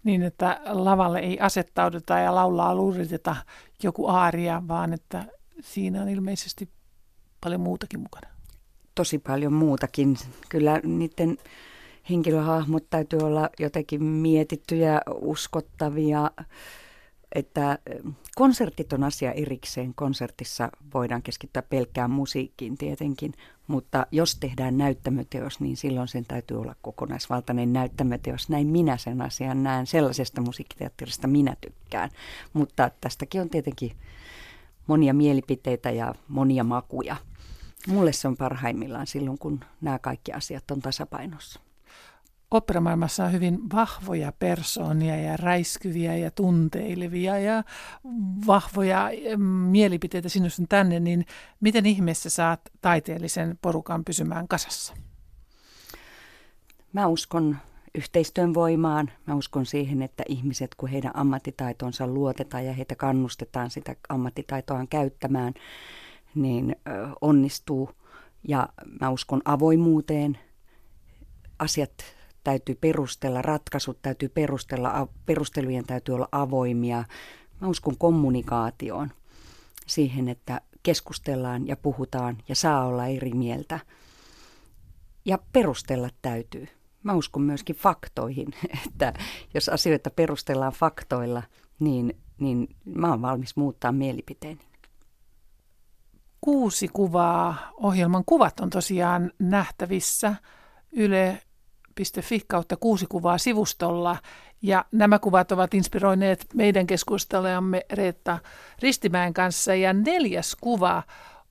Niin, 0.04 0.24
että 0.24 0.62
lavalle 0.66 1.20
ei 1.20 1.40
asettauduta 1.40 2.20
ja 2.20 2.36
laulaa 2.36 2.76
luuriteta 2.76 3.36
joku 3.84 4.08
aaria, 4.08 4.64
vaan 4.68 4.94
että 4.94 5.26
siinä 5.62 6.02
on 6.02 6.10
ilmeisesti 6.10 6.70
paljon 7.42 7.62
muutakin 7.62 8.00
mukana. 8.00 8.30
Tosi 8.96 9.20
paljon 9.20 9.54
muutakin. 9.54 10.18
Kyllä 10.50 10.80
niiden 10.84 11.38
henkilöhahmot 12.10 12.90
täytyy 12.90 13.20
olla 13.20 13.50
jotenkin 13.60 14.04
mietittyjä, 14.04 15.02
uskottavia, 15.22 16.32
että 17.34 17.80
konsertit 18.36 18.94
on 18.94 19.04
asia 19.04 19.32
erikseen. 19.32 19.94
Konsertissa 19.96 20.70
voidaan 20.94 21.22
keskittyä 21.22 21.62
pelkkään 21.62 22.12
musiikkiin 22.12 22.78
tietenkin, 22.78 23.34
mutta 23.68 24.08
jos 24.12 24.36
tehdään 24.36 24.78
näyttämöteos, 24.78 25.60
niin 25.60 25.78
silloin 25.78 26.08
sen 26.08 26.26
täytyy 26.26 26.62
olla 26.62 26.76
kokonaisvaltainen 26.82 27.74
näyttämöteos. 27.74 28.50
Näin 28.50 28.68
minä 28.68 28.98
sen 28.98 29.22
asian 29.22 29.64
näen. 29.64 29.88
Sellaisesta 29.88 30.42
musiikkiteatterista 30.42 31.28
minä 31.28 31.56
tykkään. 31.62 32.10
Mutta 32.54 32.92
tästäkin 33.02 33.42
on 33.42 33.50
tietenkin 33.50 33.92
monia 34.88 35.14
mielipiteitä 35.14 35.92
ja 35.92 36.16
monia 36.28 36.64
makuja. 36.64 37.16
Mulle 37.88 38.14
se 38.14 38.28
on 38.28 38.38
parhaimmillaan 38.38 39.08
silloin, 39.08 39.38
kun 39.38 39.60
nämä 39.82 40.00
kaikki 40.00 40.32
asiat 40.32 40.72
on 40.72 40.82
tasapainossa 40.82 41.60
operamaailmassa 42.54 43.26
on 43.26 43.32
hyvin 43.32 43.60
vahvoja 43.74 44.32
persoonia 44.40 45.16
ja 45.16 45.38
räiskyviä 45.38 46.16
ja 46.16 46.32
tunteilevia 46.32 47.40
ja 47.40 47.64
vahvoja 48.48 49.10
mielipiteitä 49.72 50.30
sinusta 50.30 50.64
tänne, 50.70 51.00
niin 51.00 51.26
miten 51.60 51.86
ihmeessä 51.86 52.30
saat 52.30 52.62
taiteellisen 52.82 53.60
porukan 53.62 54.06
pysymään 54.06 54.48
kasassa? 54.48 54.94
Mä 56.94 57.08
uskon 57.08 57.58
yhteistyön 57.96 58.54
voimaan. 58.54 59.12
Mä 59.28 59.36
uskon 59.36 59.66
siihen, 59.66 60.02
että 60.02 60.24
ihmiset, 60.28 60.76
kun 60.76 60.90
heidän 60.90 61.12
ammattitaitonsa 61.16 62.08
luotetaan 62.08 62.66
ja 62.66 62.74
heitä 62.74 62.96
kannustetaan 62.96 63.70
sitä 63.70 63.96
ammattitaitoaan 64.10 64.88
käyttämään, 64.88 65.54
niin 66.36 66.76
onnistuu. 67.22 67.90
Ja 68.48 68.70
mä 69.02 69.10
uskon 69.10 69.42
avoimuuteen. 69.46 70.38
Asiat 71.60 71.92
täytyy 72.44 72.76
perustella, 72.76 73.42
ratkaisut 73.42 74.02
täytyy 74.02 74.30
perustella, 74.30 75.08
perustelujen 75.26 75.86
täytyy 75.86 76.16
olla 76.16 76.30
avoimia. 76.32 77.04
Mä 77.62 77.68
uskon 77.68 77.98
kommunikaatioon, 77.98 79.12
siihen, 79.88 80.30
että 80.30 80.62
keskustellaan 80.84 81.68
ja 81.68 81.78
puhutaan 81.78 82.38
ja 82.48 82.56
saa 82.56 82.86
olla 82.86 83.06
eri 83.06 83.34
mieltä. 83.34 83.80
Ja 85.26 85.40
perustella 85.54 86.10
täytyy. 86.22 86.68
Mä 87.04 87.14
uskon 87.14 87.44
myöskin 87.44 87.76
faktoihin, 87.76 88.48
että 88.88 89.14
jos 89.54 89.70
asioita 89.70 90.10
perustellaan 90.10 90.74
faktoilla, 90.74 91.44
niin, 91.80 92.18
niin 92.40 92.68
mä 92.86 93.10
oon 93.10 93.22
valmis 93.22 93.56
muuttaa 93.56 93.92
mielipiteeni. 93.92 94.62
Kuusi 96.42 96.88
kuvaa, 96.88 97.72
ohjelman 97.74 98.24
kuvat 98.26 98.60
on 98.60 98.70
tosiaan 98.70 99.32
nähtävissä 99.40 100.36
Yle 100.92 101.42
Fi 102.22 102.42
kautta 102.48 102.78
kuusi 102.78 103.06
kuvaa 103.10 103.38
sivustolla. 103.38 104.18
Ja 104.62 104.86
nämä 104.92 105.20
kuvat 105.20 105.52
ovat 105.52 105.74
inspiroineet 105.74 106.46
meidän 106.54 106.88
keskustelejamme 106.88 107.86
Reetta 107.92 108.40
Ristimäen 108.82 109.34
kanssa. 109.34 109.76
Ja 109.76 109.94
neljäs 109.94 110.58
kuva 110.62 111.04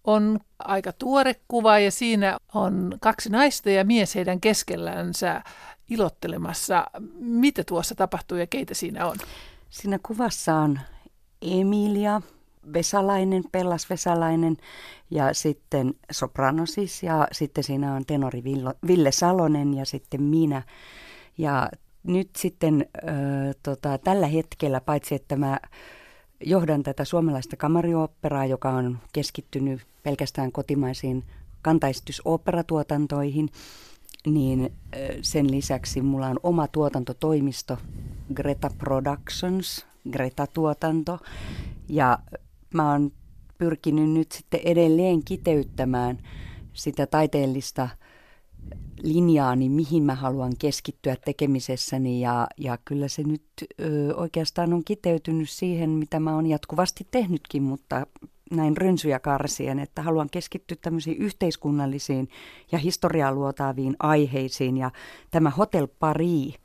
on 0.04 0.40
aika 0.58 0.92
tuore 0.92 1.36
kuva 1.48 1.78
ja 1.78 1.90
siinä 1.90 2.38
on 2.54 2.98
kaksi 3.00 3.30
naista 3.30 3.70
ja 3.70 3.84
mies 3.84 4.14
heidän 4.14 4.40
keskellänsä 4.40 5.42
ilottelemassa. 5.90 6.86
Mitä 7.18 7.64
tuossa 7.64 7.94
tapahtuu 7.94 8.38
ja 8.38 8.46
keitä 8.46 8.74
siinä 8.74 9.06
on? 9.06 9.16
Siinä 9.70 9.98
kuvassa 10.02 10.54
on 10.54 10.80
Emilia, 11.42 12.22
Vesalainen, 12.72 13.44
Pellas 13.52 13.90
Vesalainen 13.90 14.56
ja 15.10 15.34
sitten 15.34 15.94
sopranosis 16.10 17.02
ja 17.02 17.28
sitten 17.32 17.64
siinä 17.64 17.94
on 17.94 18.04
tenori 18.06 18.42
Ville 18.86 19.12
Salonen 19.12 19.74
ja 19.74 19.84
sitten 19.84 20.22
minä. 20.22 20.62
Ja 21.38 21.68
nyt 22.02 22.30
sitten 22.36 22.86
äh, 22.96 23.12
tota, 23.62 23.98
tällä 23.98 24.26
hetkellä, 24.26 24.80
paitsi 24.80 25.14
että 25.14 25.36
mä 25.36 25.58
johdan 26.40 26.82
tätä 26.82 27.04
suomalaista 27.04 27.56
kamarioopperaa, 27.56 28.46
joka 28.46 28.70
on 28.70 28.98
keskittynyt 29.12 29.80
pelkästään 30.02 30.52
kotimaisiin 30.52 31.24
kantaistusoopperatuotantoihin, 31.62 33.48
niin 34.26 34.72
sen 35.22 35.50
lisäksi 35.50 36.02
mulla 36.02 36.26
on 36.26 36.40
oma 36.42 36.68
tuotantotoimisto 36.68 37.78
Greta 38.34 38.70
Productions, 38.78 39.86
Greta-tuotanto. 40.10 41.18
Ja 41.88 42.18
mä 42.74 42.92
oon 42.92 43.10
pyrkinyt 43.58 44.10
nyt 44.10 44.32
sitten 44.32 44.60
edelleen 44.64 45.24
kiteyttämään 45.24 46.18
sitä 46.72 47.06
taiteellista 47.06 47.88
linjaani, 49.02 49.68
mihin 49.68 50.02
mä 50.02 50.14
haluan 50.14 50.52
keskittyä 50.58 51.16
tekemisessäni. 51.16 52.20
Ja, 52.20 52.46
ja 52.58 52.78
kyllä 52.84 53.08
se 53.08 53.22
nyt 53.22 53.42
ö, 53.80 54.14
oikeastaan 54.16 54.72
on 54.72 54.84
kiteytynyt 54.84 55.50
siihen, 55.50 55.90
mitä 55.90 56.20
mä 56.20 56.34
oon 56.34 56.46
jatkuvasti 56.46 57.06
tehnytkin, 57.10 57.62
mutta 57.62 58.06
näin 58.50 58.76
rönsyjä 58.76 59.18
karsien, 59.18 59.78
että 59.78 60.02
haluan 60.02 60.28
keskittyä 60.30 60.76
tämmöisiin 60.82 61.16
yhteiskunnallisiin 61.16 62.28
ja 62.72 62.78
historiaa 62.78 63.32
luotaaviin 63.32 63.96
aiheisiin. 63.98 64.76
Ja 64.76 64.90
tämä 65.30 65.50
Hotel 65.50 65.88
Paris 65.98 66.61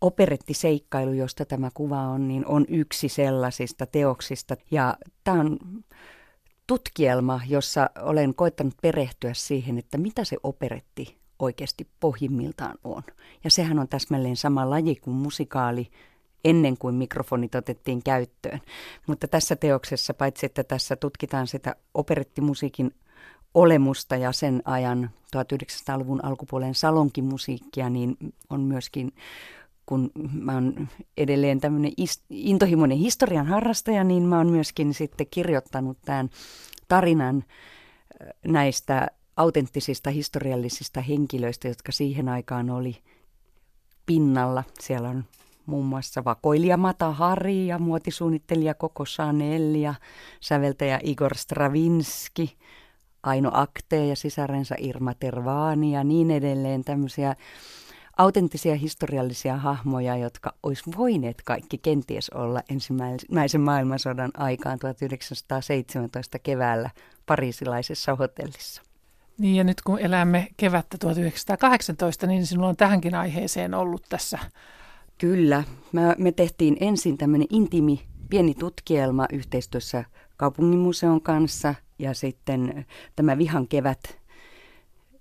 operettiseikkailu, 0.00 1.12
josta 1.12 1.44
tämä 1.44 1.70
kuva 1.74 2.00
on, 2.00 2.28
niin 2.28 2.46
on 2.46 2.64
yksi 2.68 3.08
sellaisista 3.08 3.86
teoksista. 3.86 4.56
Ja 4.70 4.96
tämä 5.24 5.40
on 5.40 5.58
tutkielma, 6.66 7.40
jossa 7.48 7.90
olen 8.02 8.34
koittanut 8.34 8.74
perehtyä 8.82 9.34
siihen, 9.34 9.78
että 9.78 9.98
mitä 9.98 10.24
se 10.24 10.36
operetti 10.42 11.16
oikeasti 11.38 11.86
pohjimmiltaan 12.00 12.78
on. 12.84 13.02
Ja 13.44 13.50
sehän 13.50 13.78
on 13.78 13.88
täsmälleen 13.88 14.36
sama 14.36 14.70
laji 14.70 14.96
kuin 14.96 15.16
musikaali 15.16 15.90
ennen 16.44 16.78
kuin 16.78 16.94
mikrofonit 16.94 17.54
otettiin 17.54 18.02
käyttöön. 18.02 18.60
Mutta 19.06 19.28
tässä 19.28 19.56
teoksessa, 19.56 20.14
paitsi 20.14 20.46
että 20.46 20.64
tässä 20.64 20.96
tutkitaan 20.96 21.46
sitä 21.46 21.76
operettimusiikin 21.94 22.94
olemusta 23.54 24.16
ja 24.16 24.32
sen 24.32 24.62
ajan 24.64 25.10
1900-luvun 25.36 26.24
alkupuolen 26.24 26.74
salonkimusiikkia, 26.74 27.90
niin 27.90 28.16
on 28.50 28.60
myöskin 28.60 29.12
kun 29.86 30.10
mä 30.32 30.54
oon 30.54 30.88
edelleen 31.16 31.60
tämmöinen 31.60 31.92
intohimoinen 32.30 32.98
historian 32.98 33.46
harrastaja, 33.46 34.04
niin 34.04 34.22
mä 34.22 34.36
oon 34.36 34.50
myöskin 34.50 34.94
sitten 34.94 35.26
kirjoittanut 35.30 35.98
tämän 36.04 36.30
tarinan 36.88 37.44
näistä 38.46 39.08
autenttisista 39.36 40.10
historiallisista 40.10 41.00
henkilöistä, 41.00 41.68
jotka 41.68 41.92
siihen 41.92 42.28
aikaan 42.28 42.70
oli 42.70 42.96
pinnalla. 44.06 44.64
Siellä 44.80 45.08
on 45.08 45.24
muun 45.66 45.86
muassa 45.86 46.24
vakoilija 46.24 46.76
Mata 46.76 47.12
Hari 47.12 47.66
ja 47.66 47.78
muotisuunnittelija 47.78 48.74
Koko 48.74 49.04
Chanel 49.04 49.74
ja 49.74 49.94
säveltäjä 50.40 51.00
Igor 51.02 51.36
Stravinski, 51.36 52.56
Aino 53.22 53.50
Akte 53.52 54.06
ja 54.06 54.16
sisarensa 54.16 54.74
Irma 54.78 55.14
Tervaani 55.14 55.92
ja 55.92 56.04
niin 56.04 56.30
edelleen 56.30 56.84
tämmöisiä 56.84 57.36
autenttisia 58.16 58.74
historiallisia 58.74 59.56
hahmoja, 59.56 60.16
jotka 60.16 60.54
olisi 60.62 60.90
voineet 60.96 61.42
kaikki 61.44 61.78
kenties 61.78 62.30
olla 62.30 62.62
ensimmäisen 62.68 63.60
maailmansodan 63.60 64.30
aikaan 64.36 64.78
1917 64.78 66.38
keväällä 66.38 66.90
pariisilaisessa 67.26 68.14
hotellissa. 68.14 68.82
Niin 69.38 69.56
ja 69.56 69.64
nyt 69.64 69.80
kun 69.80 69.98
elämme 69.98 70.48
kevättä 70.56 70.98
1918, 70.98 72.26
niin 72.26 72.46
sinulla 72.46 72.68
on 72.68 72.76
tähänkin 72.76 73.14
aiheeseen 73.14 73.74
ollut 73.74 74.02
tässä. 74.08 74.38
Kyllä. 75.18 75.64
Me, 75.92 76.14
me 76.18 76.32
tehtiin 76.32 76.76
ensin 76.80 77.18
tämmöinen 77.18 77.48
intimi 77.50 78.06
pieni 78.30 78.54
tutkielma 78.54 79.26
yhteistyössä 79.32 80.04
kaupunginmuseon 80.36 81.20
kanssa 81.20 81.74
ja 81.98 82.14
sitten 82.14 82.86
tämä 83.16 83.38
Vihan 83.38 83.68
kevät 83.68 84.18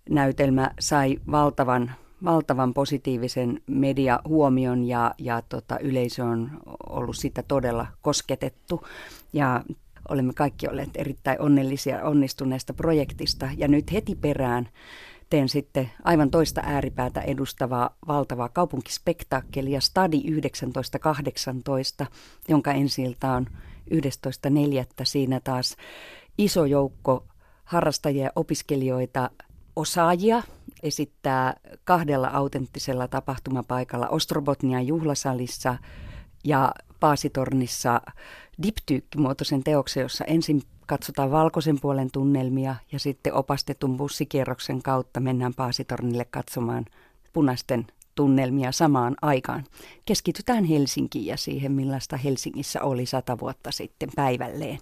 näytelmä 0.10 0.72
sai 0.80 1.18
valtavan 1.32 1.92
valtavan 2.24 2.74
positiivisen 2.74 3.62
mediahuomion 3.68 4.84
ja, 4.84 5.14
ja 5.18 5.42
tota, 5.50 5.80
yleisö 5.80 6.24
on 6.24 6.52
ollut 6.90 7.18
sitä 7.18 7.44
todella 7.44 7.88
kosketettu. 8.02 8.88
Ja 9.34 9.64
olemme 10.10 10.34
kaikki 10.34 10.68
olleet 10.68 10.90
erittäin 10.96 11.42
onnellisia 11.42 12.04
onnistuneesta 12.04 12.74
projektista. 12.74 13.50
Ja 13.58 13.68
nyt 13.68 13.92
heti 13.92 14.16
perään 14.16 14.70
teen 15.30 15.50
sitten 15.50 15.92
aivan 16.04 16.32
toista 16.32 16.62
ääripäätä 16.66 17.22
edustavaa 17.22 17.96
valtavaa 18.08 18.50
kaupunkispektaakkelia 18.50 19.82
Stadi 19.82 20.18
1918, 20.18 22.06
jonka 22.48 22.72
ensiltä 22.72 23.32
on 23.32 23.48
11.4. 23.92 23.98
Siinä 25.04 25.40
taas 25.44 25.76
iso 26.38 26.66
joukko 26.66 27.26
harrastajia 27.64 28.24
ja 28.24 28.32
opiskelijoita, 28.36 29.30
osaajia 29.76 30.44
esittää 30.84 31.54
kahdella 31.84 32.28
autenttisella 32.28 33.08
tapahtumapaikalla 33.08 34.08
Ostrobotnian 34.08 34.88
juhlasalissa 34.88 35.78
ja 36.44 36.72
Paasitornissa 37.00 38.02
diptyykkimuotoisen 38.64 39.64
teoksen, 39.64 40.02
jossa 40.02 40.26
ensin 40.26 40.62
katsotaan 40.86 41.32
valkoisen 41.32 41.80
puolen 41.80 42.10
tunnelmia 42.12 42.76
ja 42.92 43.00
sitten 43.00 43.34
opastetun 43.34 43.98
bussikierroksen 43.98 44.82
kautta 44.82 45.20
mennään 45.20 45.54
Paasitornille 45.54 46.26
katsomaan 46.26 46.86
punaisten 47.34 47.88
tunnelmia 48.16 48.72
samaan 48.72 49.16
aikaan. 49.22 49.64
Keskitytään 50.06 50.64
Helsinkiin 50.64 51.26
ja 51.26 51.38
siihen, 51.38 51.72
millaista 51.72 52.18
Helsingissä 52.18 52.82
oli 52.82 53.06
sata 53.06 53.40
vuotta 53.40 53.72
sitten 53.72 54.10
päivälleen. 54.16 54.80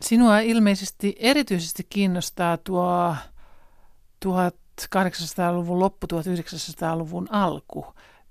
Sinua 0.00 0.38
ilmeisesti 0.38 1.16
erityisesti 1.18 1.86
kiinnostaa 1.90 2.56
tuo 4.20 4.42
1800-luvun 4.82 5.78
loppu, 5.78 6.06
1900-luvun 6.06 7.28
alku. 7.30 7.86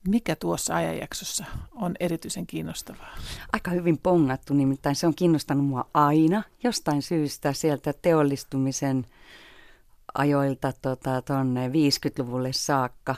Mikä 0.08 0.36
tuossa 0.36 0.76
ajanjaksossa 0.76 1.46
on 1.76 1.96
erityisen 2.00 2.48
kiinnostavaa? 2.48 3.18
Aika 3.54 3.72
hyvin 3.72 3.98
pongattu, 3.98 4.54
nimittäin 4.54 4.96
se 4.96 5.08
on 5.08 5.16
kiinnostanut 5.16 5.66
mua 5.66 5.90
aina 5.94 6.44
jostain 6.64 7.02
syystä 7.02 7.54
sieltä 7.54 7.94
teollistumisen 8.02 9.06
ajoilta 10.14 10.74
tuonne 10.82 11.22
tota, 11.22 12.22
50-luvulle 12.22 12.54
saakka. 12.54 13.16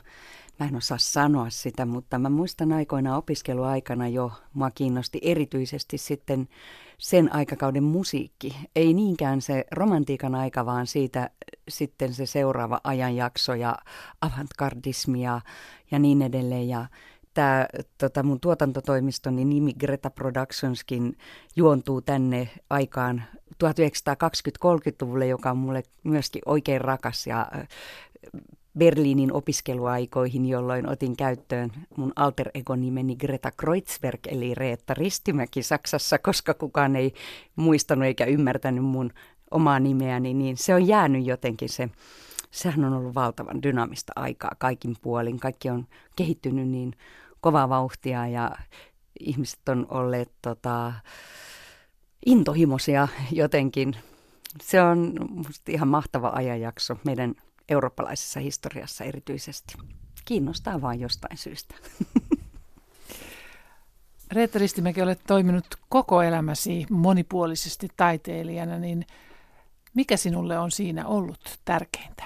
Mä 0.60 0.66
en 0.66 0.76
osaa 0.76 0.98
sanoa 0.98 1.50
sitä, 1.50 1.86
mutta 1.86 2.20
mä 2.20 2.30
muistan 2.30 2.74
aikoina 2.74 3.18
opiskeluaikana 3.18 4.08
jo, 4.08 4.32
mua 4.54 4.72
kiinnosti 4.72 5.20
erityisesti 5.22 5.98
sitten 5.98 6.48
sen 6.98 7.36
aikakauden 7.36 7.84
musiikki. 7.84 8.58
Ei 8.76 8.94
niinkään 8.94 9.42
se 9.42 9.66
romantiikan 9.72 10.36
aika, 10.36 10.66
vaan 10.66 10.88
siitä 10.88 11.30
sitten 11.70 12.14
se 12.14 12.26
seuraava 12.26 12.82
ajanjakso 12.84 13.54
ja 13.54 13.76
avantgardismi 14.22 15.24
ja, 15.24 15.42
ja 15.92 16.00
niin 16.00 16.22
edelleen. 16.22 16.70
Ja 16.70 16.86
tämä 17.34 17.68
tota 17.98 18.24
mun 18.24 18.40
tuotantotoimistoni 18.40 19.46
nimi 19.46 19.74
Greta 19.74 20.10
Productionskin 20.10 21.18
juontuu 21.56 22.02
tänne 22.02 22.50
aikaan 22.70 23.24
1920-30-luvulle, 23.64 25.28
joka 25.28 25.52
on 25.52 25.58
mulle 25.58 25.84
myöskin 26.04 26.42
oikein 26.46 26.82
rakas 26.82 27.28
ja 27.28 27.48
Berliinin 28.78 29.34
opiskeluaikoihin, 29.34 30.46
jolloin 30.46 30.90
otin 30.90 31.18
käyttöön 31.18 31.72
mun 31.98 32.14
alter 32.16 32.50
ego 32.54 32.76
nimeni 32.76 33.16
Greta 33.16 33.52
Kreutzberg, 33.52 34.20
eli 34.28 34.56
Reetta 34.56 34.94
Ristimäki 34.94 35.64
Saksassa, 35.64 36.18
koska 36.18 36.54
kukaan 36.54 36.96
ei 36.96 37.14
muistanut 37.56 38.06
eikä 38.06 38.26
ymmärtänyt 38.26 38.84
mun 38.84 39.12
omaa 39.52 39.80
nimeäni, 39.80 40.34
niin 40.34 40.58
se 40.58 40.76
on 40.76 40.88
jäänyt 40.88 41.26
jotenkin 41.26 41.70
se, 41.70 41.90
sehän 42.52 42.86
on 42.86 42.94
ollut 42.94 43.16
valtavan 43.16 43.64
dynaamista 43.64 44.14
aikaa 44.16 44.52
kaikin 44.58 44.96
puolin. 45.02 45.40
Kaikki 45.40 45.70
on 45.70 45.88
kehittynyt 46.16 46.68
niin 46.68 46.94
kovaa 47.42 47.70
vauhtia 47.70 48.28
ja 48.28 48.52
ihmiset 49.20 49.70
on 49.70 49.88
olleet 49.90 50.32
tota, 50.42 50.94
intohimoisia 52.26 53.08
jotenkin. 53.32 53.96
Se 54.62 54.82
on 54.82 55.14
musta 55.30 55.72
ihan 55.72 55.88
mahtava 55.88 56.32
ajanjakso 56.36 56.98
meidän 57.06 57.36
eurooppalaisessa 57.70 58.40
historiassa 58.40 59.04
erityisesti. 59.04 59.74
Kiinnostaa 60.26 60.82
vain 60.82 61.00
jostain 61.00 61.38
syystä. 61.38 61.76
Reetta 64.32 64.60
Ristimäki, 64.60 65.02
olet 65.02 65.22
toiminut 65.28 65.66
koko 65.90 66.22
elämäsi 66.22 66.86
monipuolisesti 66.90 67.88
taiteilijana, 67.98 68.80
niin 68.80 69.06
mikä 69.94 70.18
sinulle 70.18 70.60
on 70.60 70.72
siinä 70.72 71.08
ollut 71.08 71.60
tärkeintä? 71.66 72.24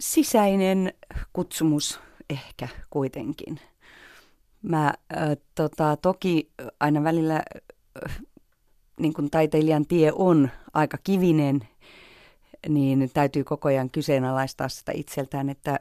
Sisäinen 0.00 0.92
kutsumus 1.32 2.00
ehkä 2.30 2.68
kuitenkin. 2.90 3.60
Mä 4.62 4.86
äh, 4.86 4.94
tota, 5.54 5.96
toki 5.96 6.50
aina 6.80 7.02
välillä, 7.02 7.42
äh, 8.06 8.20
niin 9.00 9.14
kuin 9.14 9.30
taiteilijan 9.30 9.86
tie 9.86 10.12
on 10.14 10.50
aika 10.74 10.98
kivinen 11.04 11.68
niin 12.68 13.10
täytyy 13.14 13.44
koko 13.44 13.68
ajan 13.68 13.90
kyseenalaistaa 13.90 14.68
sitä 14.68 14.92
itseltään, 14.94 15.50
että 15.50 15.80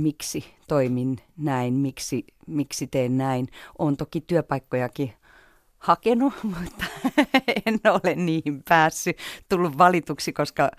miksi 0.00 0.44
toimin 0.68 1.18
näin, 1.36 1.74
miksi, 1.74 2.24
miksi 2.46 2.86
teen 2.86 3.18
näin. 3.18 3.48
On 3.78 3.96
toki 3.96 4.20
työpaikkojakin 4.20 5.12
hakenut, 5.78 6.34
mutta 6.60 6.84
en 7.66 7.80
ole 7.84 8.14
niihin 8.14 8.62
päässyt, 8.68 9.18
tullut 9.48 9.78
valituksi, 9.78 10.32
koska 10.32 10.70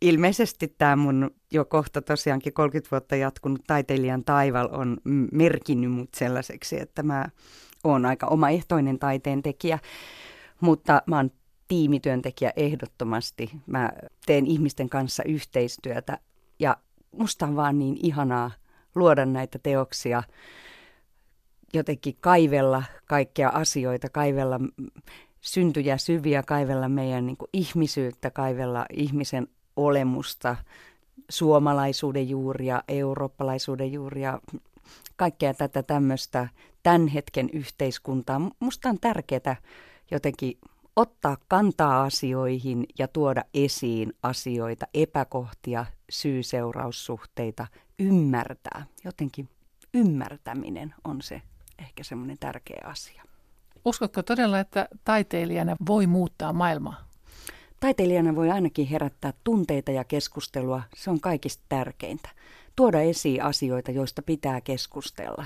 ilmeisesti 0.00 0.74
tämä 0.78 0.96
mun 0.96 1.30
jo 1.52 1.64
kohta 1.64 2.02
tosiaankin 2.02 2.52
30 2.52 2.90
vuotta 2.90 3.16
jatkunut 3.16 3.60
taiteilijan 3.66 4.24
taival 4.24 4.68
on 4.72 4.96
merkinnyt 5.32 5.92
mut 5.92 6.14
sellaiseksi, 6.14 6.80
että 6.80 7.02
mä 7.02 7.26
oon 7.84 8.06
aika 8.06 8.26
omaehtoinen 8.26 8.98
taiteen 8.98 9.42
tekijä, 9.42 9.78
mutta 10.60 11.02
mä 11.06 11.16
oon 11.16 11.30
tiimityöntekijä 11.68 12.52
ehdottomasti. 12.56 13.50
Mä 13.66 13.90
teen 14.26 14.46
ihmisten 14.46 14.88
kanssa 14.88 15.22
yhteistyötä 15.22 16.18
ja 16.58 16.76
musta 17.12 17.46
on 17.46 17.56
vaan 17.56 17.78
niin 17.78 17.96
ihanaa 18.02 18.50
luoda 18.94 19.26
näitä 19.26 19.58
teoksia, 19.62 20.22
jotenkin 21.74 22.16
kaivella 22.20 22.82
kaikkia 23.06 23.48
asioita, 23.48 24.08
kaivella 24.08 24.60
syntyjä 25.40 25.96
syviä, 25.96 26.42
kaivella 26.42 26.88
meidän 26.88 27.26
niin 27.26 27.36
kuin 27.36 27.48
ihmisyyttä, 27.52 28.30
kaivella 28.30 28.86
ihmisen 28.92 29.48
olemusta, 29.76 30.56
suomalaisuuden 31.28 32.28
juuria, 32.28 32.82
eurooppalaisuuden 32.88 33.92
juuria, 33.92 34.40
kaikkea 35.16 35.54
tätä 35.54 35.82
tämmöistä 35.82 36.48
tämän 36.82 37.08
hetken 37.08 37.50
yhteiskuntaa. 37.52 38.40
Musta 38.60 38.88
on 38.88 39.00
tärkeää 39.00 39.56
jotenkin 40.10 40.58
ottaa 40.96 41.36
kantaa 41.48 42.02
asioihin 42.02 42.86
ja 42.98 43.08
tuoda 43.08 43.44
esiin 43.54 44.12
asioita, 44.22 44.86
epäkohtia, 44.94 45.86
syy-seuraussuhteita, 46.10 47.66
ymmärtää. 47.98 48.86
Jotenkin 49.04 49.48
ymmärtäminen 49.94 50.94
on 51.04 51.22
se 51.22 51.42
ehkä 51.78 52.04
semmoinen 52.04 52.36
tärkeä 52.40 52.82
asia. 52.84 53.22
Uskotko 53.84 54.22
todella, 54.22 54.58
että 54.60 54.88
taiteilijana 55.04 55.76
voi 55.86 56.06
muuttaa 56.06 56.52
maailmaa? 56.52 57.08
Taiteilijana 57.80 58.36
voi 58.36 58.50
ainakin 58.50 58.86
herättää 58.86 59.32
tunteita 59.44 59.90
ja 59.90 60.04
keskustelua. 60.04 60.82
Se 60.96 61.10
on 61.10 61.20
kaikista 61.20 61.64
tärkeintä. 61.68 62.28
Tuoda 62.76 63.00
esiin 63.00 63.42
asioita, 63.42 63.90
joista 63.90 64.22
pitää 64.22 64.60
keskustella. 64.60 65.44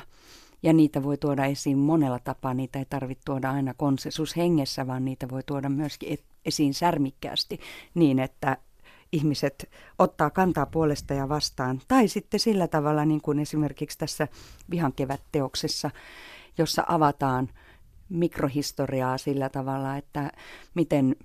Ja 0.63 0.73
niitä 0.73 1.03
voi 1.03 1.17
tuoda 1.17 1.45
esiin 1.45 1.79
monella 1.79 2.19
tapaa. 2.19 2.55
Niitä 2.55 2.79
ei 2.79 2.85
tarvitse 2.85 3.25
tuoda 3.25 3.51
aina 3.51 3.75
konsensushengessä, 3.75 4.87
vaan 4.87 5.05
niitä 5.05 5.29
voi 5.29 5.43
tuoda 5.47 5.69
myöskin 5.69 6.19
esiin 6.45 6.75
särmikkäästi 6.75 7.61
niin, 7.95 8.19
että 8.19 8.57
ihmiset 9.13 9.71
ottaa 9.99 10.31
kantaa 10.31 10.67
puolesta 10.67 11.15
ja 11.15 11.29
vastaan. 11.29 11.81
Tai 11.89 12.09
sitten 12.09 12.41
sillä 12.41 12.69
tavalla, 12.69 13.05
niin 13.05 13.21
kuin 13.21 13.39
esimerkiksi 13.39 13.99
tässä 13.99 14.29
Vihan 14.71 14.93
kevät-teoksessa, 14.93 15.91
jossa 16.59 16.85
avataan 16.89 17.49
mikrohistoriaa 18.09 19.19
sillä 19.19 19.49
tavalla, 19.49 19.97
että 19.97 20.33
miten 20.75 21.17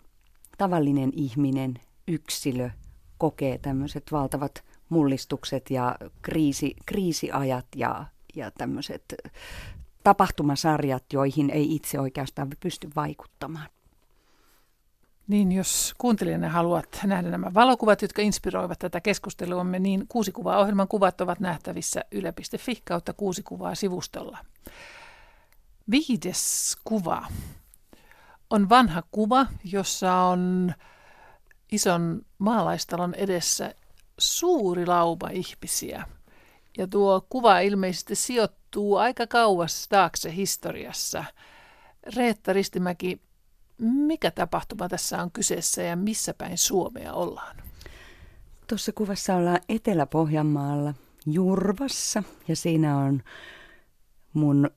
tavallinen 0.58 1.12
ihminen, 1.14 1.74
yksilö 2.08 2.70
kokee 3.18 3.58
tämmöiset 3.58 4.12
valtavat 4.12 4.64
mullistukset 4.90 5.70
ja 5.70 5.96
kriisi, 6.22 6.76
kriisiajat 6.86 7.66
ja, 7.76 8.06
ja 8.36 8.52
tämmöiset 8.52 9.16
tapahtumasarjat, 10.04 11.04
joihin 11.14 11.50
ei 11.50 11.76
itse 11.76 12.00
oikeastaan 12.00 12.50
pysty 12.60 12.90
vaikuttamaan. 12.96 13.70
Niin, 15.28 15.52
jos 15.52 15.94
kuuntelijana 15.98 16.50
haluat 16.50 17.00
nähdä 17.04 17.30
nämä 17.30 17.54
valokuvat, 17.54 18.02
jotka 18.02 18.22
inspiroivat 18.22 18.80
tätä 18.80 19.02
keskusteluamme, 19.02 19.80
niin 19.80 20.06
kuusi 20.08 20.32
kuvaa 20.32 20.58
ohjelman 20.60 20.88
kuvat 20.88 21.22
ovat 21.22 21.40
nähtävissä 21.40 22.02
yle.fi 22.12 22.82
kautta 22.86 23.14
kuusi 23.14 23.44
kuvaa 23.44 23.76
sivustolla. 23.76 24.38
Viides 25.92 26.78
kuva 26.84 27.28
on 28.50 28.70
vanha 28.70 29.04
kuva, 29.12 29.46
jossa 29.64 30.14
on 30.14 30.74
ison 31.72 32.22
maalaistalon 32.38 33.14
edessä 33.14 33.76
suuri 34.18 34.86
laupa 34.86 35.30
ihmisiä. 35.30 36.06
Ja 36.78 36.88
tuo 36.88 37.26
kuva 37.30 37.60
ilmeisesti 37.60 38.16
sijoittuu 38.16 38.96
aika 38.96 39.28
kauas 39.28 39.88
taakse 39.88 40.36
historiassa. 40.36 41.24
Reetta 42.16 42.54
Ristimäki, 42.54 43.22
mikä 43.78 44.32
tapahtuma 44.32 44.90
tässä 44.90 45.22
on 45.22 45.32
kyseessä 45.32 45.82
ja 45.82 45.96
missä 45.96 46.34
päin 46.34 46.58
Suomea 46.58 47.14
ollaan? 47.14 47.56
Tuossa 48.68 48.92
kuvassa 48.92 49.36
ollaan 49.36 49.60
Etelä-Pohjanmaalla 49.70 50.94
Jurvassa 51.26 52.24
ja 52.48 52.56
siinä 52.56 52.98
on 52.98 53.24
mun 54.34 54.70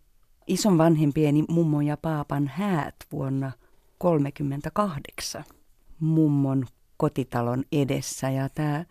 ison 0.47 0.79
vanhempieni 0.79 1.45
mummo 1.49 1.81
ja 1.81 1.97
paapan 1.97 2.49
häät 2.55 2.97
vuonna 3.13 3.53
1938 3.99 5.45
mummon 6.01 6.67
kotitalon 6.97 7.65
edessä. 7.73 8.31
Ja 8.31 8.49
tämä 8.49 8.85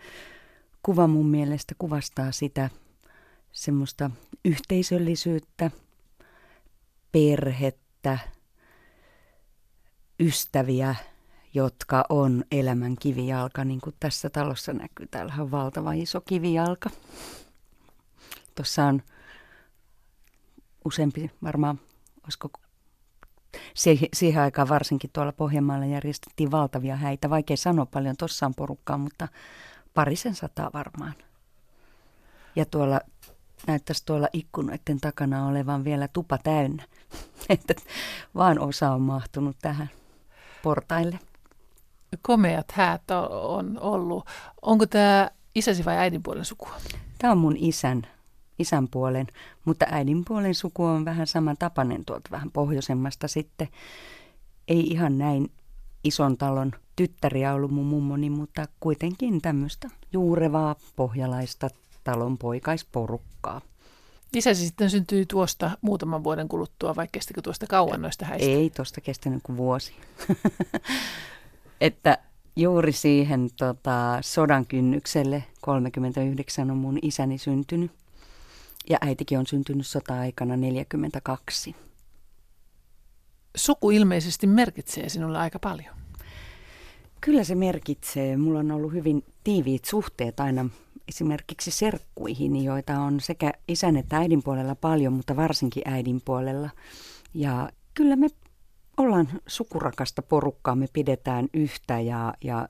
kuva 0.83 1.07
mun 1.07 1.25
mielestä 1.25 1.75
kuvastaa 1.77 2.31
sitä 2.31 2.69
semmoista 3.57 4.11
yhteisöllisyyttä, 4.45 5.71
perhettä, 7.11 8.19
ystäviä, 10.19 10.95
jotka 11.53 12.05
on 12.09 12.43
elämän 12.51 12.95
kivijalka, 12.99 13.63
niin 13.63 13.81
kuin 13.81 13.95
tässä 13.99 14.29
talossa 14.29 14.73
näkyy. 14.73 15.07
Täällä 15.07 15.33
on 15.39 15.51
valtava 15.51 15.93
iso 15.93 16.21
kivijalka. 16.21 16.89
Tuossa 18.55 18.85
on 18.85 19.01
useampi, 20.85 21.31
varmaan, 21.43 21.79
olisiko 22.23 22.49
siihen 24.13 24.41
aikaan 24.41 24.69
varsinkin 24.69 25.09
tuolla 25.13 25.31
Pohjanmaalla 25.31 25.85
järjestettiin 25.85 26.51
valtavia 26.51 26.95
häitä. 26.95 27.29
Vaikea 27.29 27.57
sanoa 27.57 27.85
paljon, 27.85 28.17
tuossa 28.17 28.45
on 28.45 28.55
porukkaa, 28.55 28.97
mutta 28.97 29.27
parisen 29.93 30.35
sataa 30.35 30.69
varmaan. 30.73 31.13
Ja 32.55 32.65
tuolla 32.65 33.01
näyttäisi 33.67 34.05
tuolla 34.05 34.27
ikkunoiden 34.33 34.99
takana 35.01 35.47
olevan 35.47 35.83
vielä 35.83 36.07
tupa 36.07 36.37
täynnä. 36.37 36.83
Että 37.49 37.73
vaan 38.35 38.59
osa 38.59 38.91
on 38.91 39.01
mahtunut 39.01 39.55
tähän 39.61 39.89
portaille. 40.63 41.19
Komeat 42.21 42.71
häät 42.71 43.11
on 43.41 43.79
ollut. 43.79 44.25
Onko 44.61 44.85
tämä 44.85 45.29
isäsi 45.55 45.85
vai 45.85 45.97
äidin 45.97 46.23
puolen 46.23 46.45
sukua? 46.45 46.71
Tämä 47.17 47.31
on 47.31 47.37
mun 47.37 47.55
isän 47.57 48.07
isän 48.59 48.87
puolen, 48.87 49.27
mutta 49.65 49.85
äidin 49.91 50.25
puolen 50.25 50.55
suku 50.55 50.83
on 50.83 51.05
vähän 51.05 51.27
samantapainen 51.27 52.05
tuolta 52.05 52.31
vähän 52.31 52.51
pohjoisemmasta 52.51 53.27
sitten. 53.27 53.67
Ei 54.67 54.79
ihan 54.79 55.17
näin 55.17 55.51
ison 56.03 56.37
talon 56.37 56.71
tyttäriä 56.95 57.53
ollut 57.53 57.71
mun 57.71 57.85
mummoni, 57.85 58.29
mutta 58.29 58.65
kuitenkin 58.79 59.41
tämmöistä 59.41 59.89
juurevaa 60.13 60.75
pohjalaista 60.95 61.69
talon 62.11 62.37
poikaisporukkaa. 62.37 63.61
Isäsi 64.33 64.65
sitten 64.65 64.89
syntyi 64.89 65.25
tuosta 65.25 65.71
muutaman 65.81 66.23
vuoden 66.23 66.47
kuluttua, 66.47 66.95
vai 66.95 67.07
kestikö 67.11 67.41
tuosta 67.41 67.67
kauan 67.67 68.01
noista 68.01 68.25
häistä? 68.25 68.49
Ei 68.49 68.69
tuosta 68.69 69.01
kestänyt 69.01 69.43
kuin 69.43 69.57
vuosi. 69.57 69.93
että 71.81 72.17
juuri 72.55 72.91
siihen 72.91 73.49
tota, 73.57 74.17
sodan 74.21 74.65
kynnykselle 74.65 75.43
39 75.61 76.71
on 76.71 76.77
mun 76.77 76.99
isäni 77.01 77.37
syntynyt. 77.37 77.91
Ja 78.89 78.97
äitikin 79.01 79.39
on 79.39 79.47
syntynyt 79.47 79.87
sota-aikana 79.87 80.57
42. 80.57 81.75
Suku 83.55 83.91
ilmeisesti 83.91 84.47
merkitsee 84.47 85.09
sinulle 85.09 85.37
aika 85.37 85.59
paljon. 85.59 85.95
Kyllä 87.21 87.43
se 87.43 87.55
merkitsee. 87.55 88.37
Mulla 88.37 88.59
on 88.59 88.71
ollut 88.71 88.93
hyvin 88.93 89.23
tiiviit 89.43 89.85
suhteet 89.85 90.39
aina 90.39 90.69
esimerkiksi 91.07 91.71
serkkuihin, 91.71 92.63
joita 92.63 92.99
on 92.99 93.19
sekä 93.19 93.53
isän 93.67 93.97
että 93.97 94.17
äidin 94.17 94.43
puolella 94.43 94.75
paljon, 94.75 95.13
mutta 95.13 95.35
varsinkin 95.35 95.83
äidin 95.85 96.21
puolella. 96.25 96.69
Ja 97.33 97.69
kyllä 97.93 98.15
me 98.15 98.27
ollaan 98.97 99.29
sukurakasta 99.47 100.21
porukkaa, 100.21 100.75
me 100.75 100.87
pidetään 100.93 101.47
yhtä 101.53 101.99
ja, 101.99 102.33
ja 102.43 102.69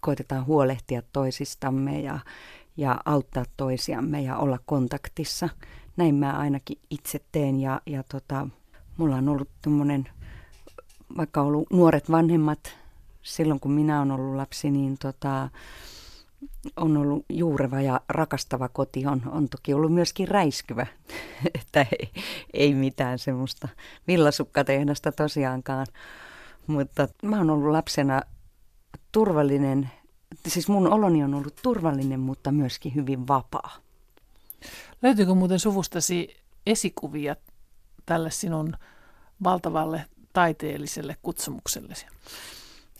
koitetaan 0.00 0.46
huolehtia 0.46 1.02
toisistamme 1.12 2.00
ja, 2.00 2.18
ja 2.76 3.00
auttaa 3.04 3.44
toisiamme 3.56 4.22
ja 4.22 4.36
olla 4.36 4.58
kontaktissa. 4.66 5.48
Näin 5.96 6.14
mä 6.14 6.32
ainakin 6.32 6.78
itse 6.90 7.20
teen 7.32 7.60
ja, 7.60 7.80
ja 7.86 8.02
tota, 8.02 8.48
mulla 8.96 9.16
on 9.16 9.28
ollut 9.28 9.48
tuommoinen, 9.62 10.08
vaikka 11.16 11.42
ollut 11.42 11.70
nuoret 11.70 12.10
vanhemmat 12.10 12.84
silloin 13.24 13.60
kun 13.60 13.70
minä 13.70 13.98
olen 13.98 14.10
ollut 14.10 14.36
lapsi, 14.36 14.70
niin 14.70 14.98
tota, 14.98 15.48
on 16.76 16.96
ollut 16.96 17.24
juureva 17.28 17.80
ja 17.80 18.00
rakastava 18.08 18.68
koti. 18.68 19.06
On, 19.06 19.22
on 19.26 19.48
toki 19.48 19.74
ollut 19.74 19.92
myöskin 19.92 20.28
räiskyvä, 20.28 20.86
että 21.60 21.86
ei, 22.00 22.10
ei 22.52 22.74
mitään 22.74 23.18
semmoista 23.18 23.68
villasukkatehdasta 24.06 25.12
tosiaankaan. 25.12 25.86
Mutta 26.66 27.08
mä 27.22 27.38
oon 27.38 27.50
ollut 27.50 27.72
lapsena 27.72 28.22
turvallinen 29.12 29.90
siis 30.48 30.68
mun 30.68 30.92
oloni 30.92 31.24
on 31.24 31.34
ollut 31.34 31.56
turvallinen, 31.62 32.20
mutta 32.20 32.52
myöskin 32.52 32.94
hyvin 32.94 33.28
vapaa. 33.28 33.76
Löytyykö 35.02 35.34
muuten 35.34 35.58
suvustasi 35.58 36.36
esikuvia 36.66 37.36
tälle 38.06 38.30
sinun 38.30 38.76
valtavalle 39.44 40.04
taiteelliselle 40.32 41.16
kutsumuksellesi? 41.22 42.06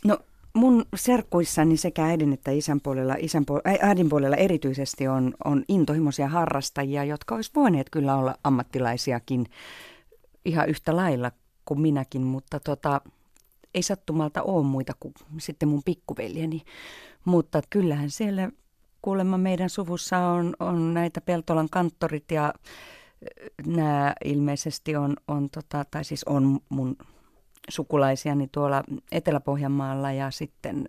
No 0.04 0.18
mun 0.54 0.84
serkkuissani 0.96 1.76
sekä 1.76 2.04
äidin 2.04 2.32
että 2.32 2.50
isän 2.50 2.80
puolella, 2.80 3.14
isän 3.18 3.46
puolella, 3.46 3.78
äidin 3.80 4.08
puolella 4.08 4.36
erityisesti 4.36 5.08
on, 5.08 5.34
on 5.44 5.64
intohimoisia 5.68 6.28
harrastajia, 6.28 7.04
jotka 7.04 7.34
olisi 7.34 7.50
voineet 7.54 7.90
kyllä 7.90 8.16
olla 8.16 8.34
ammattilaisiakin 8.44 9.46
ihan 10.44 10.68
yhtä 10.68 10.96
lailla 10.96 11.32
kuin 11.64 11.80
minäkin, 11.80 12.22
mutta 12.22 12.60
tota, 12.60 13.00
ei 13.74 13.82
sattumalta 13.82 14.42
ole 14.42 14.66
muita 14.66 14.92
kuin 15.00 15.14
sitten 15.38 15.68
mun 15.68 15.82
pikkuveljeni. 15.84 16.62
Mutta 17.24 17.62
kyllähän 17.70 18.10
siellä 18.10 18.50
kuulemma 19.02 19.38
meidän 19.38 19.70
suvussa 19.70 20.18
on, 20.18 20.56
on 20.60 20.94
näitä 20.94 21.20
Peltolan 21.20 21.68
kanttorit 21.70 22.30
ja 22.30 22.54
nämä 23.66 24.14
ilmeisesti 24.24 24.96
on, 24.96 25.16
on 25.28 25.50
tota, 25.50 25.84
tai 25.90 26.04
siis 26.04 26.24
on 26.24 26.60
mun 26.68 26.96
sukulaisiani 27.68 28.48
tuolla 28.52 28.84
Etelä-Pohjanmaalla 29.12 30.12
ja 30.12 30.30
sitten 30.30 30.88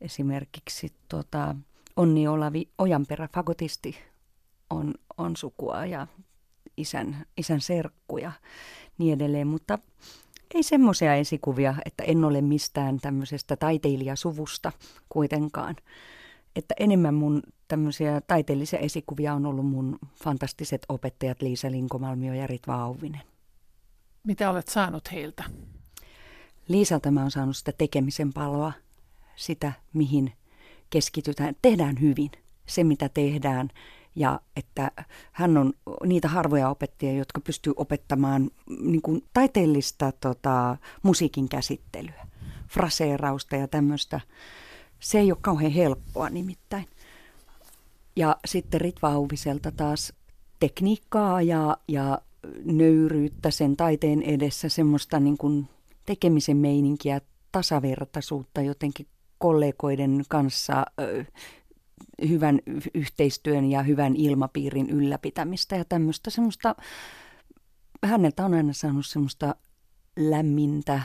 esimerkiksi 0.00 0.92
tota, 1.08 1.54
Onni 1.96 2.28
Olavi 2.28 2.68
Ojanperä, 2.78 3.28
fagotisti, 3.34 3.96
on, 4.70 4.94
on 5.18 5.36
sukua 5.36 5.86
ja 5.86 6.06
isän, 6.76 7.26
isän 7.36 7.60
serkku 7.60 8.18
ja 8.18 8.32
niin 8.98 9.14
edelleen, 9.14 9.46
mutta 9.46 9.78
ei 10.54 10.62
semmoisia 10.62 11.14
esikuvia, 11.14 11.74
että 11.84 12.02
en 12.02 12.24
ole 12.24 12.40
mistään 12.40 12.98
tämmöisestä 13.00 13.56
taiteilijasuvusta 13.56 14.72
kuitenkaan. 15.08 15.76
Että 16.56 16.74
enemmän 16.80 17.14
mun 17.14 17.42
tämmöisiä 17.68 18.20
taiteellisia 18.20 18.78
esikuvia 18.78 19.34
on 19.34 19.46
ollut 19.46 19.66
mun 19.66 19.98
fantastiset 20.14 20.86
opettajat 20.88 21.42
Liisa 21.42 21.70
Linkomalmio 21.70 22.34
ja 22.34 22.46
Ritva 22.46 22.74
Auvinen. 22.74 23.22
Mitä 24.24 24.50
olet 24.50 24.68
saanut 24.68 25.12
heiltä? 25.12 25.44
Liisalta 26.68 27.10
mä 27.10 27.20
oon 27.20 27.30
saanut 27.30 27.56
sitä 27.56 27.72
tekemisen 27.72 28.32
paloa, 28.32 28.72
sitä 29.36 29.72
mihin 29.92 30.32
keskitytään. 30.90 31.56
Tehdään 31.62 32.00
hyvin 32.00 32.30
se, 32.66 32.84
mitä 32.84 33.08
tehdään. 33.08 33.68
Ja 34.16 34.40
että 34.56 34.90
hän 35.32 35.56
on 35.56 35.72
niitä 36.06 36.28
harvoja 36.28 36.68
opettajia, 36.68 37.12
jotka 37.18 37.40
pystyy 37.40 37.72
opettamaan 37.76 38.50
niin 38.80 39.02
kuin 39.02 39.24
taiteellista 39.32 40.12
tota, 40.12 40.76
musiikin 41.02 41.48
käsittelyä, 41.48 42.26
fraseerausta 42.68 43.56
ja 43.56 43.68
tämmöistä. 43.68 44.20
Se 45.00 45.18
ei 45.18 45.32
ole 45.32 45.38
kauhean 45.40 45.72
helppoa 45.72 46.30
nimittäin. 46.30 46.86
Ja 48.16 48.36
sitten 48.44 48.80
Ritva 48.80 49.08
Auviselta 49.08 49.72
taas 49.72 50.12
tekniikkaa 50.60 51.42
ja, 51.42 51.76
ja 51.88 52.18
nöyryyttä 52.64 53.50
sen 53.50 53.76
taiteen 53.76 54.22
edessä, 54.22 54.68
semmoista 54.68 55.20
niin 55.20 55.38
kuin 55.38 55.68
tekemisen 56.08 56.56
meininkiä, 56.56 57.20
tasavertaisuutta 57.52 58.60
jotenkin 58.62 59.06
kollegoiden 59.38 60.22
kanssa, 60.28 60.86
hyvän 62.28 62.60
yhteistyön 62.94 63.70
ja 63.70 63.82
hyvän 63.82 64.16
ilmapiirin 64.16 64.90
ylläpitämistä 64.90 65.76
ja 65.76 65.84
tämmöistä 65.84 66.30
semmoista, 66.30 66.74
häneltä 68.04 68.44
on 68.44 68.54
aina 68.54 68.72
saanut 68.72 69.06
semmoista 69.06 69.54
lämmintä 70.16 71.02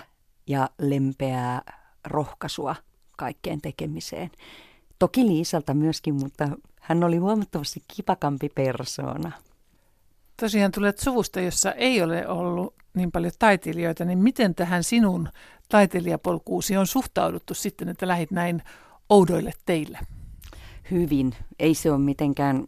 ja 0.47 0.69
lempeää 0.79 1.61
rohkaisua 2.07 2.75
kaikkeen 3.17 3.61
tekemiseen. 3.61 4.31
Toki 4.99 5.25
Liisalta 5.25 5.73
myöskin, 5.73 6.15
mutta 6.15 6.49
hän 6.79 7.03
oli 7.03 7.17
huomattavasti 7.17 7.83
kipakampi 7.95 8.49
persoona. 8.49 9.31
Tosiaan 10.39 10.71
tulet 10.71 10.99
suvusta, 10.99 11.41
jossa 11.41 11.71
ei 11.71 12.01
ole 12.01 12.27
ollut 12.27 12.82
niin 12.93 13.11
paljon 13.11 13.33
taiteilijoita, 13.39 14.05
niin 14.05 14.19
miten 14.19 14.55
tähän 14.55 14.83
sinun 14.83 15.29
taiteilijapolkuusi 15.69 16.77
on 16.77 16.87
suhtauduttu 16.87 17.53
sitten, 17.53 17.89
että 17.89 18.07
lähit 18.07 18.31
näin 18.31 18.63
oudoille 19.09 19.51
teille? 19.65 19.99
Hyvin. 20.91 21.35
Ei 21.59 21.73
se 21.73 21.91
ole 21.91 21.99
mitenkään 21.99 22.63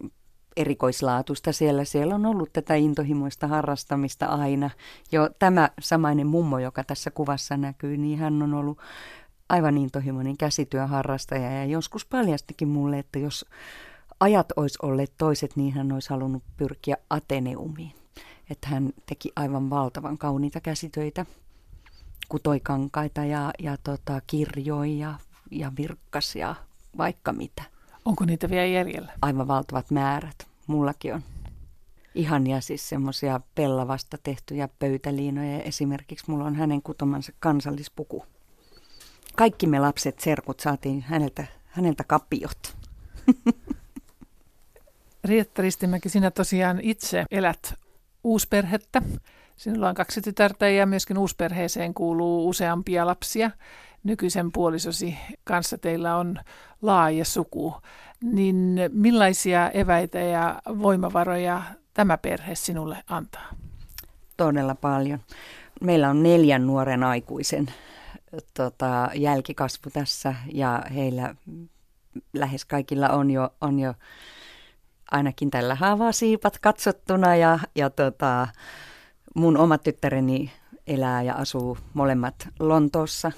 erikoislaatuista 0.56 1.52
siellä. 1.52 1.84
Siellä 1.84 2.14
on 2.14 2.26
ollut 2.26 2.52
tätä 2.52 2.74
intohimoista 2.74 3.46
harrastamista 3.46 4.26
aina. 4.26 4.70
Jo 5.12 5.30
tämä 5.38 5.70
samainen 5.80 6.26
mummo, 6.26 6.58
joka 6.58 6.84
tässä 6.84 7.10
kuvassa 7.10 7.56
näkyy, 7.56 7.96
niin 7.96 8.18
hän 8.18 8.42
on 8.42 8.54
ollut 8.54 8.78
aivan 9.48 9.78
intohimoinen 9.78 10.36
käsityöharrastaja 10.36 11.50
ja 11.50 11.64
joskus 11.64 12.06
paljastikin 12.06 12.68
mulle, 12.68 12.98
että 12.98 13.18
jos 13.18 13.44
ajat 14.20 14.46
olisi 14.56 14.78
olleet 14.82 15.12
toiset, 15.18 15.56
niin 15.56 15.74
hän 15.74 15.92
olisi 15.92 16.10
halunnut 16.10 16.42
pyrkiä 16.56 16.96
Ateneumiin 17.10 18.05
että 18.50 18.68
hän 18.68 18.92
teki 19.06 19.32
aivan 19.36 19.70
valtavan 19.70 20.18
kauniita 20.18 20.60
käsitöitä, 20.60 21.26
kutoi 22.28 22.60
kankaita 22.60 23.24
ja, 23.24 23.50
ja 23.58 23.76
tota, 23.76 24.20
kirjoi 24.26 24.98
ja, 24.98 25.14
ja 25.50 25.72
virkkas 25.76 26.36
ja 26.36 26.54
vaikka 26.98 27.32
mitä. 27.32 27.62
Onko 28.04 28.24
niitä 28.24 28.50
vielä 28.50 28.66
jäljellä? 28.66 29.12
Aivan 29.22 29.48
valtavat 29.48 29.90
määrät. 29.90 30.46
Mullakin 30.66 31.14
on 31.14 31.22
ihania 32.14 32.60
siis 32.60 32.88
semmoisia 32.88 33.40
pellavasta 33.54 34.18
tehtyjä 34.22 34.68
pöytäliinoja. 34.78 35.62
Esimerkiksi 35.62 36.30
mulla 36.30 36.44
on 36.44 36.56
hänen 36.56 36.82
kutomansa 36.82 37.32
kansallispuku. 37.40 38.26
Kaikki 39.36 39.66
me 39.66 39.78
lapset, 39.78 40.20
serkut, 40.20 40.60
saatiin 40.60 41.00
häneltä, 41.00 41.46
häneltä 41.64 42.04
kapiot. 42.04 42.76
Rietta 45.24 45.62
Ristimäki, 45.62 46.08
sinä 46.08 46.30
tosiaan 46.30 46.80
itse 46.80 47.24
elät 47.30 47.74
uusperhettä. 48.26 49.02
Sinulla 49.56 49.88
on 49.88 49.94
kaksi 49.94 50.20
tytärtä 50.20 50.68
ja 50.68 50.86
myöskin 50.86 51.18
uusperheeseen 51.18 51.94
kuuluu 51.94 52.48
useampia 52.48 53.06
lapsia. 53.06 53.50
Nykyisen 54.04 54.52
puolisosi 54.52 55.18
kanssa 55.44 55.78
teillä 55.78 56.16
on 56.16 56.38
laaja 56.82 57.24
suku. 57.24 57.74
Niin 58.22 58.76
millaisia 58.92 59.70
eväitä 59.70 60.18
ja 60.18 60.62
voimavaroja 60.66 61.62
tämä 61.94 62.18
perhe 62.18 62.54
sinulle 62.54 62.96
antaa? 63.08 63.48
Todella 64.36 64.74
paljon. 64.74 65.20
Meillä 65.80 66.10
on 66.10 66.22
neljän 66.22 66.66
nuoren 66.66 67.04
aikuisen 67.04 67.66
tota, 68.54 69.10
jälkikasvu 69.14 69.90
tässä 69.92 70.34
ja 70.52 70.82
heillä 70.94 71.34
lähes 72.32 72.64
kaikilla 72.64 73.08
on 73.08 73.30
jo, 73.30 73.50
on 73.60 73.80
jo 73.80 73.94
ainakin 75.10 75.50
tällä 75.50 75.74
haavaa 75.74 76.12
siipat 76.12 76.58
katsottuna 76.58 77.36
ja, 77.36 77.58
ja 77.74 77.90
tota, 77.90 78.48
mun 79.34 79.56
oma 79.56 79.78
tyttäreni 79.78 80.52
elää 80.86 81.22
ja 81.22 81.34
asuu 81.34 81.78
molemmat 81.94 82.48
Lontoossa. 82.60 83.32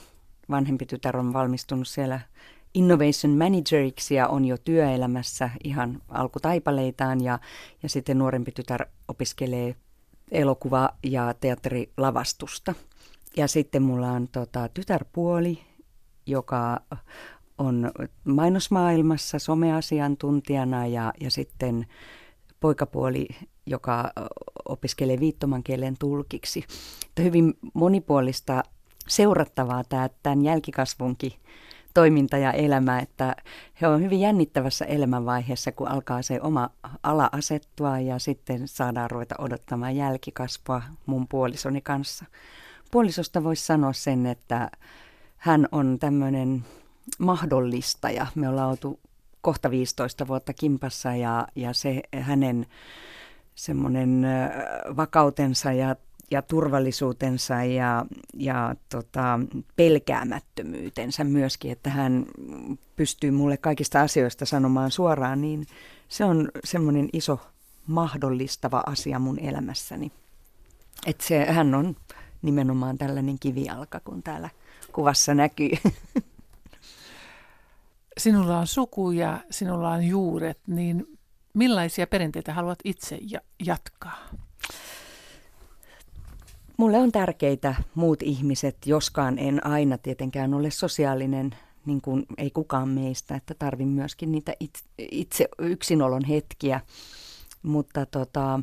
Vanhempi 0.51 0.87
tytär 0.87 1.16
on 1.16 1.33
valmistunut 1.33 1.89
siellä 1.89 2.21
innovation 2.75 3.39
manageriksi 3.39 4.14
ja 4.14 4.29
on 4.29 4.45
jo 4.45 4.57
työelämässä 4.59 5.51
ihan 5.64 6.03
alkutaipaleitaan 6.09 7.21
ja, 7.21 7.39
ja 7.83 7.89
sitten 7.89 8.19
nuorempi 8.19 8.53
tytär 8.53 8.87
opiskelee 9.09 9.77
elokuva- 10.31 10.95
ja 11.03 11.35
teatterilavastusta. 11.41 12.75
Ja 13.37 13.49
sitten 13.49 13.83
mulla 13.83 14.11
on 14.11 14.29
tota, 14.29 14.69
tytärpuoli, 14.69 15.59
joka 16.27 16.81
on 17.59 17.90
mainosmaailmassa 18.24 19.38
someasiantuntijana 19.38 20.86
ja, 20.86 21.12
ja 21.20 21.30
sitten 21.30 21.86
poikapuoli, 22.61 23.28
joka 23.66 24.12
opiskelee 24.68 25.20
viittoman 25.20 25.62
kielen 25.62 25.96
tulkiksi. 25.98 26.64
Että 27.06 27.22
hyvin 27.22 27.54
monipuolista 27.74 28.62
seurattavaa 29.09 29.84
tämä, 29.84 30.09
tämän 30.22 30.44
jälkikasvunkin 30.44 31.32
toiminta 31.94 32.38
ja 32.38 32.52
elämä, 32.52 32.98
että 32.98 33.36
he 33.80 33.88
on 33.88 34.02
hyvin 34.02 34.20
jännittävässä 34.20 34.84
elämänvaiheessa, 34.84 35.72
kun 35.72 35.88
alkaa 35.88 36.22
se 36.22 36.40
oma 36.40 36.70
ala 37.02 37.28
asettua 37.32 37.98
ja 37.98 38.18
sitten 38.18 38.68
saadaan 38.68 39.11
ruveta 39.11 39.34
odottamaan 39.38 39.96
jälkikasvua 39.96 40.82
mun 41.06 41.28
puolisoni 41.28 41.80
kanssa. 41.80 42.24
Puolisosta 42.90 43.44
voisi 43.44 43.66
sanoa 43.66 43.92
sen, 43.92 44.26
että 44.26 44.70
hän 45.36 45.68
on 45.72 45.98
tämmöinen 46.00 46.64
mahdollista 47.18 48.11
ja 48.11 48.26
me 48.34 48.48
ollaan 48.48 48.70
oltu 48.70 49.00
kohta 49.40 49.70
15 49.70 50.28
vuotta 50.28 50.52
kimpassa 50.52 51.14
ja, 51.14 51.46
ja 51.56 51.72
se 51.72 52.02
hänen 52.20 52.66
semmoinen 53.54 54.26
vakautensa 54.96 55.72
ja, 55.72 55.96
ja 56.30 56.42
turvallisuutensa 56.42 57.64
ja, 57.64 58.06
ja 58.34 58.74
tota, 58.88 59.40
pelkäämättömyytensä 59.76 61.24
myöskin, 61.24 61.72
että 61.72 61.90
hän 61.90 62.26
pystyy 62.96 63.30
mulle 63.30 63.56
kaikista 63.56 64.00
asioista 64.00 64.46
sanomaan 64.46 64.90
suoraan, 64.90 65.40
niin 65.40 65.66
se 66.09 66.24
on 66.24 66.48
semmoinen 66.64 67.09
iso 67.12 67.40
mahdollistava 67.86 68.82
asia 68.86 69.18
mun 69.18 69.38
elämässäni. 69.38 70.12
Että 71.06 71.24
se, 71.26 71.44
hän 71.44 71.74
on 71.74 71.96
nimenomaan 72.42 72.98
tällainen 72.98 73.38
kivialka, 73.38 74.00
kun 74.00 74.22
täällä 74.22 74.50
kuvassa 74.92 75.34
näkyy. 75.34 75.70
sinulla 78.19 78.59
on 78.59 78.66
suku 78.66 79.11
ja 79.11 79.39
sinulla 79.51 79.91
on 79.91 80.05
juuret, 80.05 80.59
niin 80.66 81.19
millaisia 81.55 82.07
perinteitä 82.07 82.55
haluat 82.55 82.79
itse 82.85 83.19
ja- 83.31 83.41
jatkaa? 83.64 84.29
Mulle 86.77 86.99
on 86.99 87.12
tärkeitä 87.12 87.75
muut 87.95 88.23
ihmiset, 88.23 88.77
joskaan 88.87 89.39
en 89.39 89.66
aina 89.66 89.99
tietenkään 89.99 90.55
ole 90.55 90.71
sosiaalinen 90.71 91.51
niin 91.87 92.01
kuin 92.01 92.27
ei 92.39 92.51
kukaan 92.51 92.89
meistä, 92.89 93.35
että 93.35 93.55
tarvin 93.55 93.89
myöskin 93.89 94.33
niitä 94.33 94.53
itse, 94.61 94.85
itse 94.99 95.49
yksinolon 95.59 96.25
hetkiä. 96.25 96.81
Mutta 97.62 98.07
tota, 98.07 98.61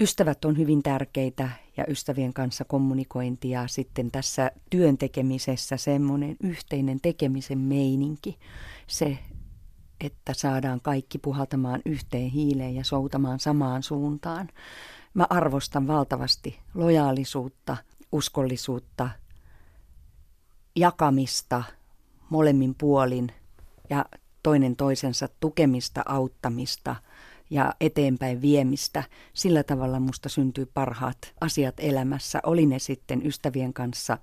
ystävät 0.00 0.44
on 0.44 0.58
hyvin 0.58 0.82
tärkeitä 0.82 1.50
ja 1.76 1.84
ystävien 1.88 2.32
kanssa 2.32 2.64
kommunikointi 2.64 3.50
ja 3.50 3.66
sitten 3.68 4.10
tässä 4.10 4.50
työn 4.70 4.98
tekemisessä 4.98 5.76
semmoinen 5.76 6.36
yhteinen 6.42 7.00
tekemisen 7.00 7.58
meininki, 7.58 8.38
se, 8.86 9.18
että 10.00 10.34
saadaan 10.34 10.80
kaikki 10.80 11.18
puhaltamaan 11.18 11.82
yhteen 11.84 12.30
hiileen 12.30 12.74
ja 12.74 12.84
soutamaan 12.84 13.40
samaan 13.40 13.82
suuntaan. 13.82 14.48
Mä 15.14 15.26
arvostan 15.30 15.86
valtavasti 15.86 16.58
lojaalisuutta, 16.74 17.76
uskollisuutta, 18.12 19.08
jakamista 20.76 21.62
molemmin 22.30 22.74
puolin 22.74 23.32
ja 23.90 24.04
toinen 24.42 24.76
toisensa 24.76 25.28
tukemista, 25.40 26.02
auttamista 26.06 26.96
ja 27.50 27.74
eteenpäin 27.80 28.42
viemistä. 28.42 29.04
Sillä 29.32 29.62
tavalla 29.62 30.00
musta 30.00 30.28
syntyy 30.28 30.66
parhaat 30.66 31.34
asiat 31.40 31.74
elämässä, 31.78 32.40
oli 32.42 32.66
ne 32.66 32.78
sitten 32.78 33.26
ystävien 33.26 33.72
kanssa 33.72 34.18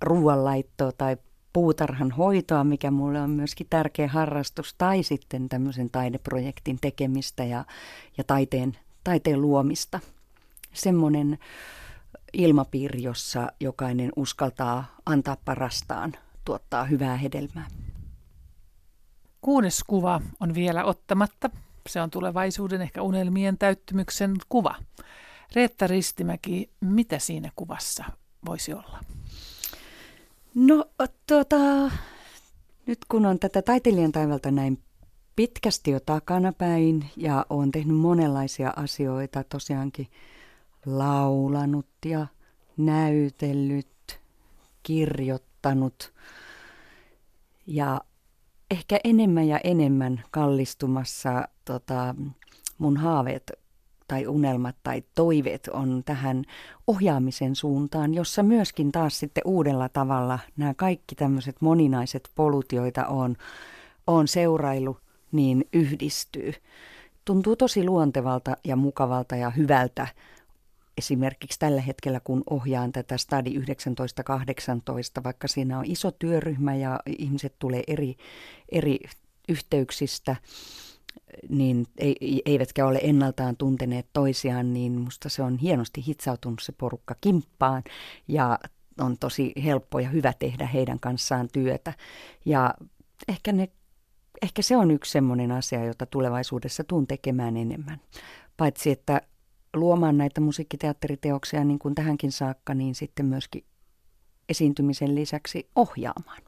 ruoanlaittoa 0.00 0.92
tai 0.92 1.16
puutarhan 1.52 2.10
hoitoa, 2.10 2.64
mikä 2.64 2.90
mulle 2.90 3.20
on 3.20 3.30
myöskin 3.30 3.66
tärkeä 3.70 4.08
harrastus, 4.08 4.74
tai 4.78 5.02
sitten 5.02 5.48
tämmöisen 5.48 5.90
taideprojektin 5.90 6.78
tekemistä 6.80 7.44
ja, 7.44 7.64
ja 8.18 8.24
taiteen, 8.24 8.78
taiteen 9.04 9.40
luomista. 9.40 10.00
Semmoinen 10.72 11.38
ilmapiiri, 12.32 13.02
jossa 13.02 13.52
jokainen 13.60 14.12
uskaltaa 14.16 14.96
antaa 15.06 15.36
parastaan, 15.44 16.12
tuottaa 16.44 16.84
hyvää 16.84 17.16
hedelmää. 17.16 17.66
Kuudes 19.40 19.84
kuva 19.86 20.20
on 20.40 20.54
vielä 20.54 20.84
ottamatta. 20.84 21.50
Se 21.88 22.00
on 22.00 22.10
tulevaisuuden 22.10 22.82
ehkä 22.82 23.02
unelmien 23.02 23.58
täyttymyksen 23.58 24.36
kuva. 24.48 24.74
Reetta 25.54 25.86
Ristimäki, 25.86 26.70
mitä 26.80 27.18
siinä 27.18 27.50
kuvassa 27.56 28.04
voisi 28.46 28.72
olla? 28.72 29.00
No 30.54 30.84
tuota, 31.26 31.56
nyt 32.86 32.98
kun 33.08 33.26
on 33.26 33.38
tätä 33.38 33.62
taiteilijan 33.62 34.12
taivalta 34.12 34.50
näin 34.50 34.82
pitkästi 35.36 35.90
jo 35.90 36.00
takanapäin 36.00 37.10
ja 37.16 37.46
olen 37.50 37.70
tehnyt 37.70 37.96
monenlaisia 37.96 38.72
asioita, 38.76 39.44
tosiaankin 39.44 40.06
laulanut 40.86 41.88
ja 42.04 42.26
näytellyt, 42.76 44.20
kirjoittanut 44.82 46.12
ja 47.66 48.00
ehkä 48.70 49.00
enemmän 49.04 49.48
ja 49.48 49.60
enemmän 49.64 50.22
kallistumassa 50.30 51.48
tota, 51.72 52.14
mun 52.78 52.96
haaveet 52.96 53.52
tai 54.08 54.26
unelmat 54.26 54.76
tai 54.82 55.02
toiveet 55.14 55.68
on 55.72 56.02
tähän 56.04 56.44
ohjaamisen 56.86 57.56
suuntaan, 57.56 58.14
jossa 58.14 58.42
myöskin 58.42 58.92
taas 58.92 59.18
sitten 59.18 59.42
uudella 59.46 59.88
tavalla 59.88 60.38
nämä 60.56 60.74
kaikki 60.74 61.14
tämmöiset 61.14 61.56
moninaiset 61.60 62.30
polut, 62.34 62.72
joita 62.72 63.06
on, 63.06 63.36
on 64.06 64.28
seurailu, 64.28 64.96
niin 65.32 65.64
yhdistyy. 65.72 66.52
Tuntuu 67.24 67.56
tosi 67.56 67.84
luontevalta 67.84 68.56
ja 68.64 68.76
mukavalta 68.76 69.36
ja 69.36 69.50
hyvältä 69.50 70.06
esimerkiksi 70.98 71.58
tällä 71.58 71.80
hetkellä, 71.80 72.20
kun 72.20 72.42
ohjaan 72.50 72.92
tätä 72.92 73.16
Stadi 73.16 73.50
1918, 73.50 75.24
vaikka 75.24 75.48
siinä 75.48 75.78
on 75.78 75.84
iso 75.86 76.10
työryhmä 76.10 76.74
ja 76.74 77.00
ihmiset 77.18 77.54
tulee 77.58 77.82
eri, 77.86 78.16
eri 78.72 78.98
yhteyksistä, 79.48 80.36
niin 81.48 81.86
eivätkä 82.46 82.86
ole 82.86 83.00
ennaltaan 83.02 83.56
tunteneet 83.56 84.06
toisiaan, 84.12 84.72
niin 84.72 85.00
musta 85.00 85.28
se 85.28 85.42
on 85.42 85.58
hienosti 85.58 86.04
hitsautunut 86.06 86.60
se 86.62 86.72
porukka 86.72 87.14
kimppaan 87.20 87.82
ja 88.28 88.58
on 89.00 89.18
tosi 89.18 89.52
helppo 89.64 89.98
ja 89.98 90.08
hyvä 90.08 90.32
tehdä 90.38 90.66
heidän 90.66 91.00
kanssaan 91.00 91.48
työtä. 91.52 91.92
Ja 92.44 92.74
ehkä, 93.28 93.52
ne, 93.52 93.68
ehkä 94.42 94.62
se 94.62 94.76
on 94.76 94.90
yksi 94.90 95.12
semmoinen 95.12 95.52
asia, 95.52 95.84
jota 95.84 96.06
tulevaisuudessa 96.06 96.84
tuun 96.84 97.06
tekemään 97.06 97.56
enemmän. 97.56 98.00
Paitsi 98.56 98.90
että 98.90 99.22
luomaan 99.76 100.18
näitä 100.18 100.40
musiikkiteatteriteoksia 100.40 101.64
niin 101.64 101.78
kuin 101.78 101.94
tähänkin 101.94 102.32
saakka, 102.32 102.74
niin 102.74 102.94
sitten 102.94 103.26
myöskin 103.26 103.64
esiintymisen 104.48 105.14
lisäksi 105.14 105.68
ohjaamaan. 105.76 106.42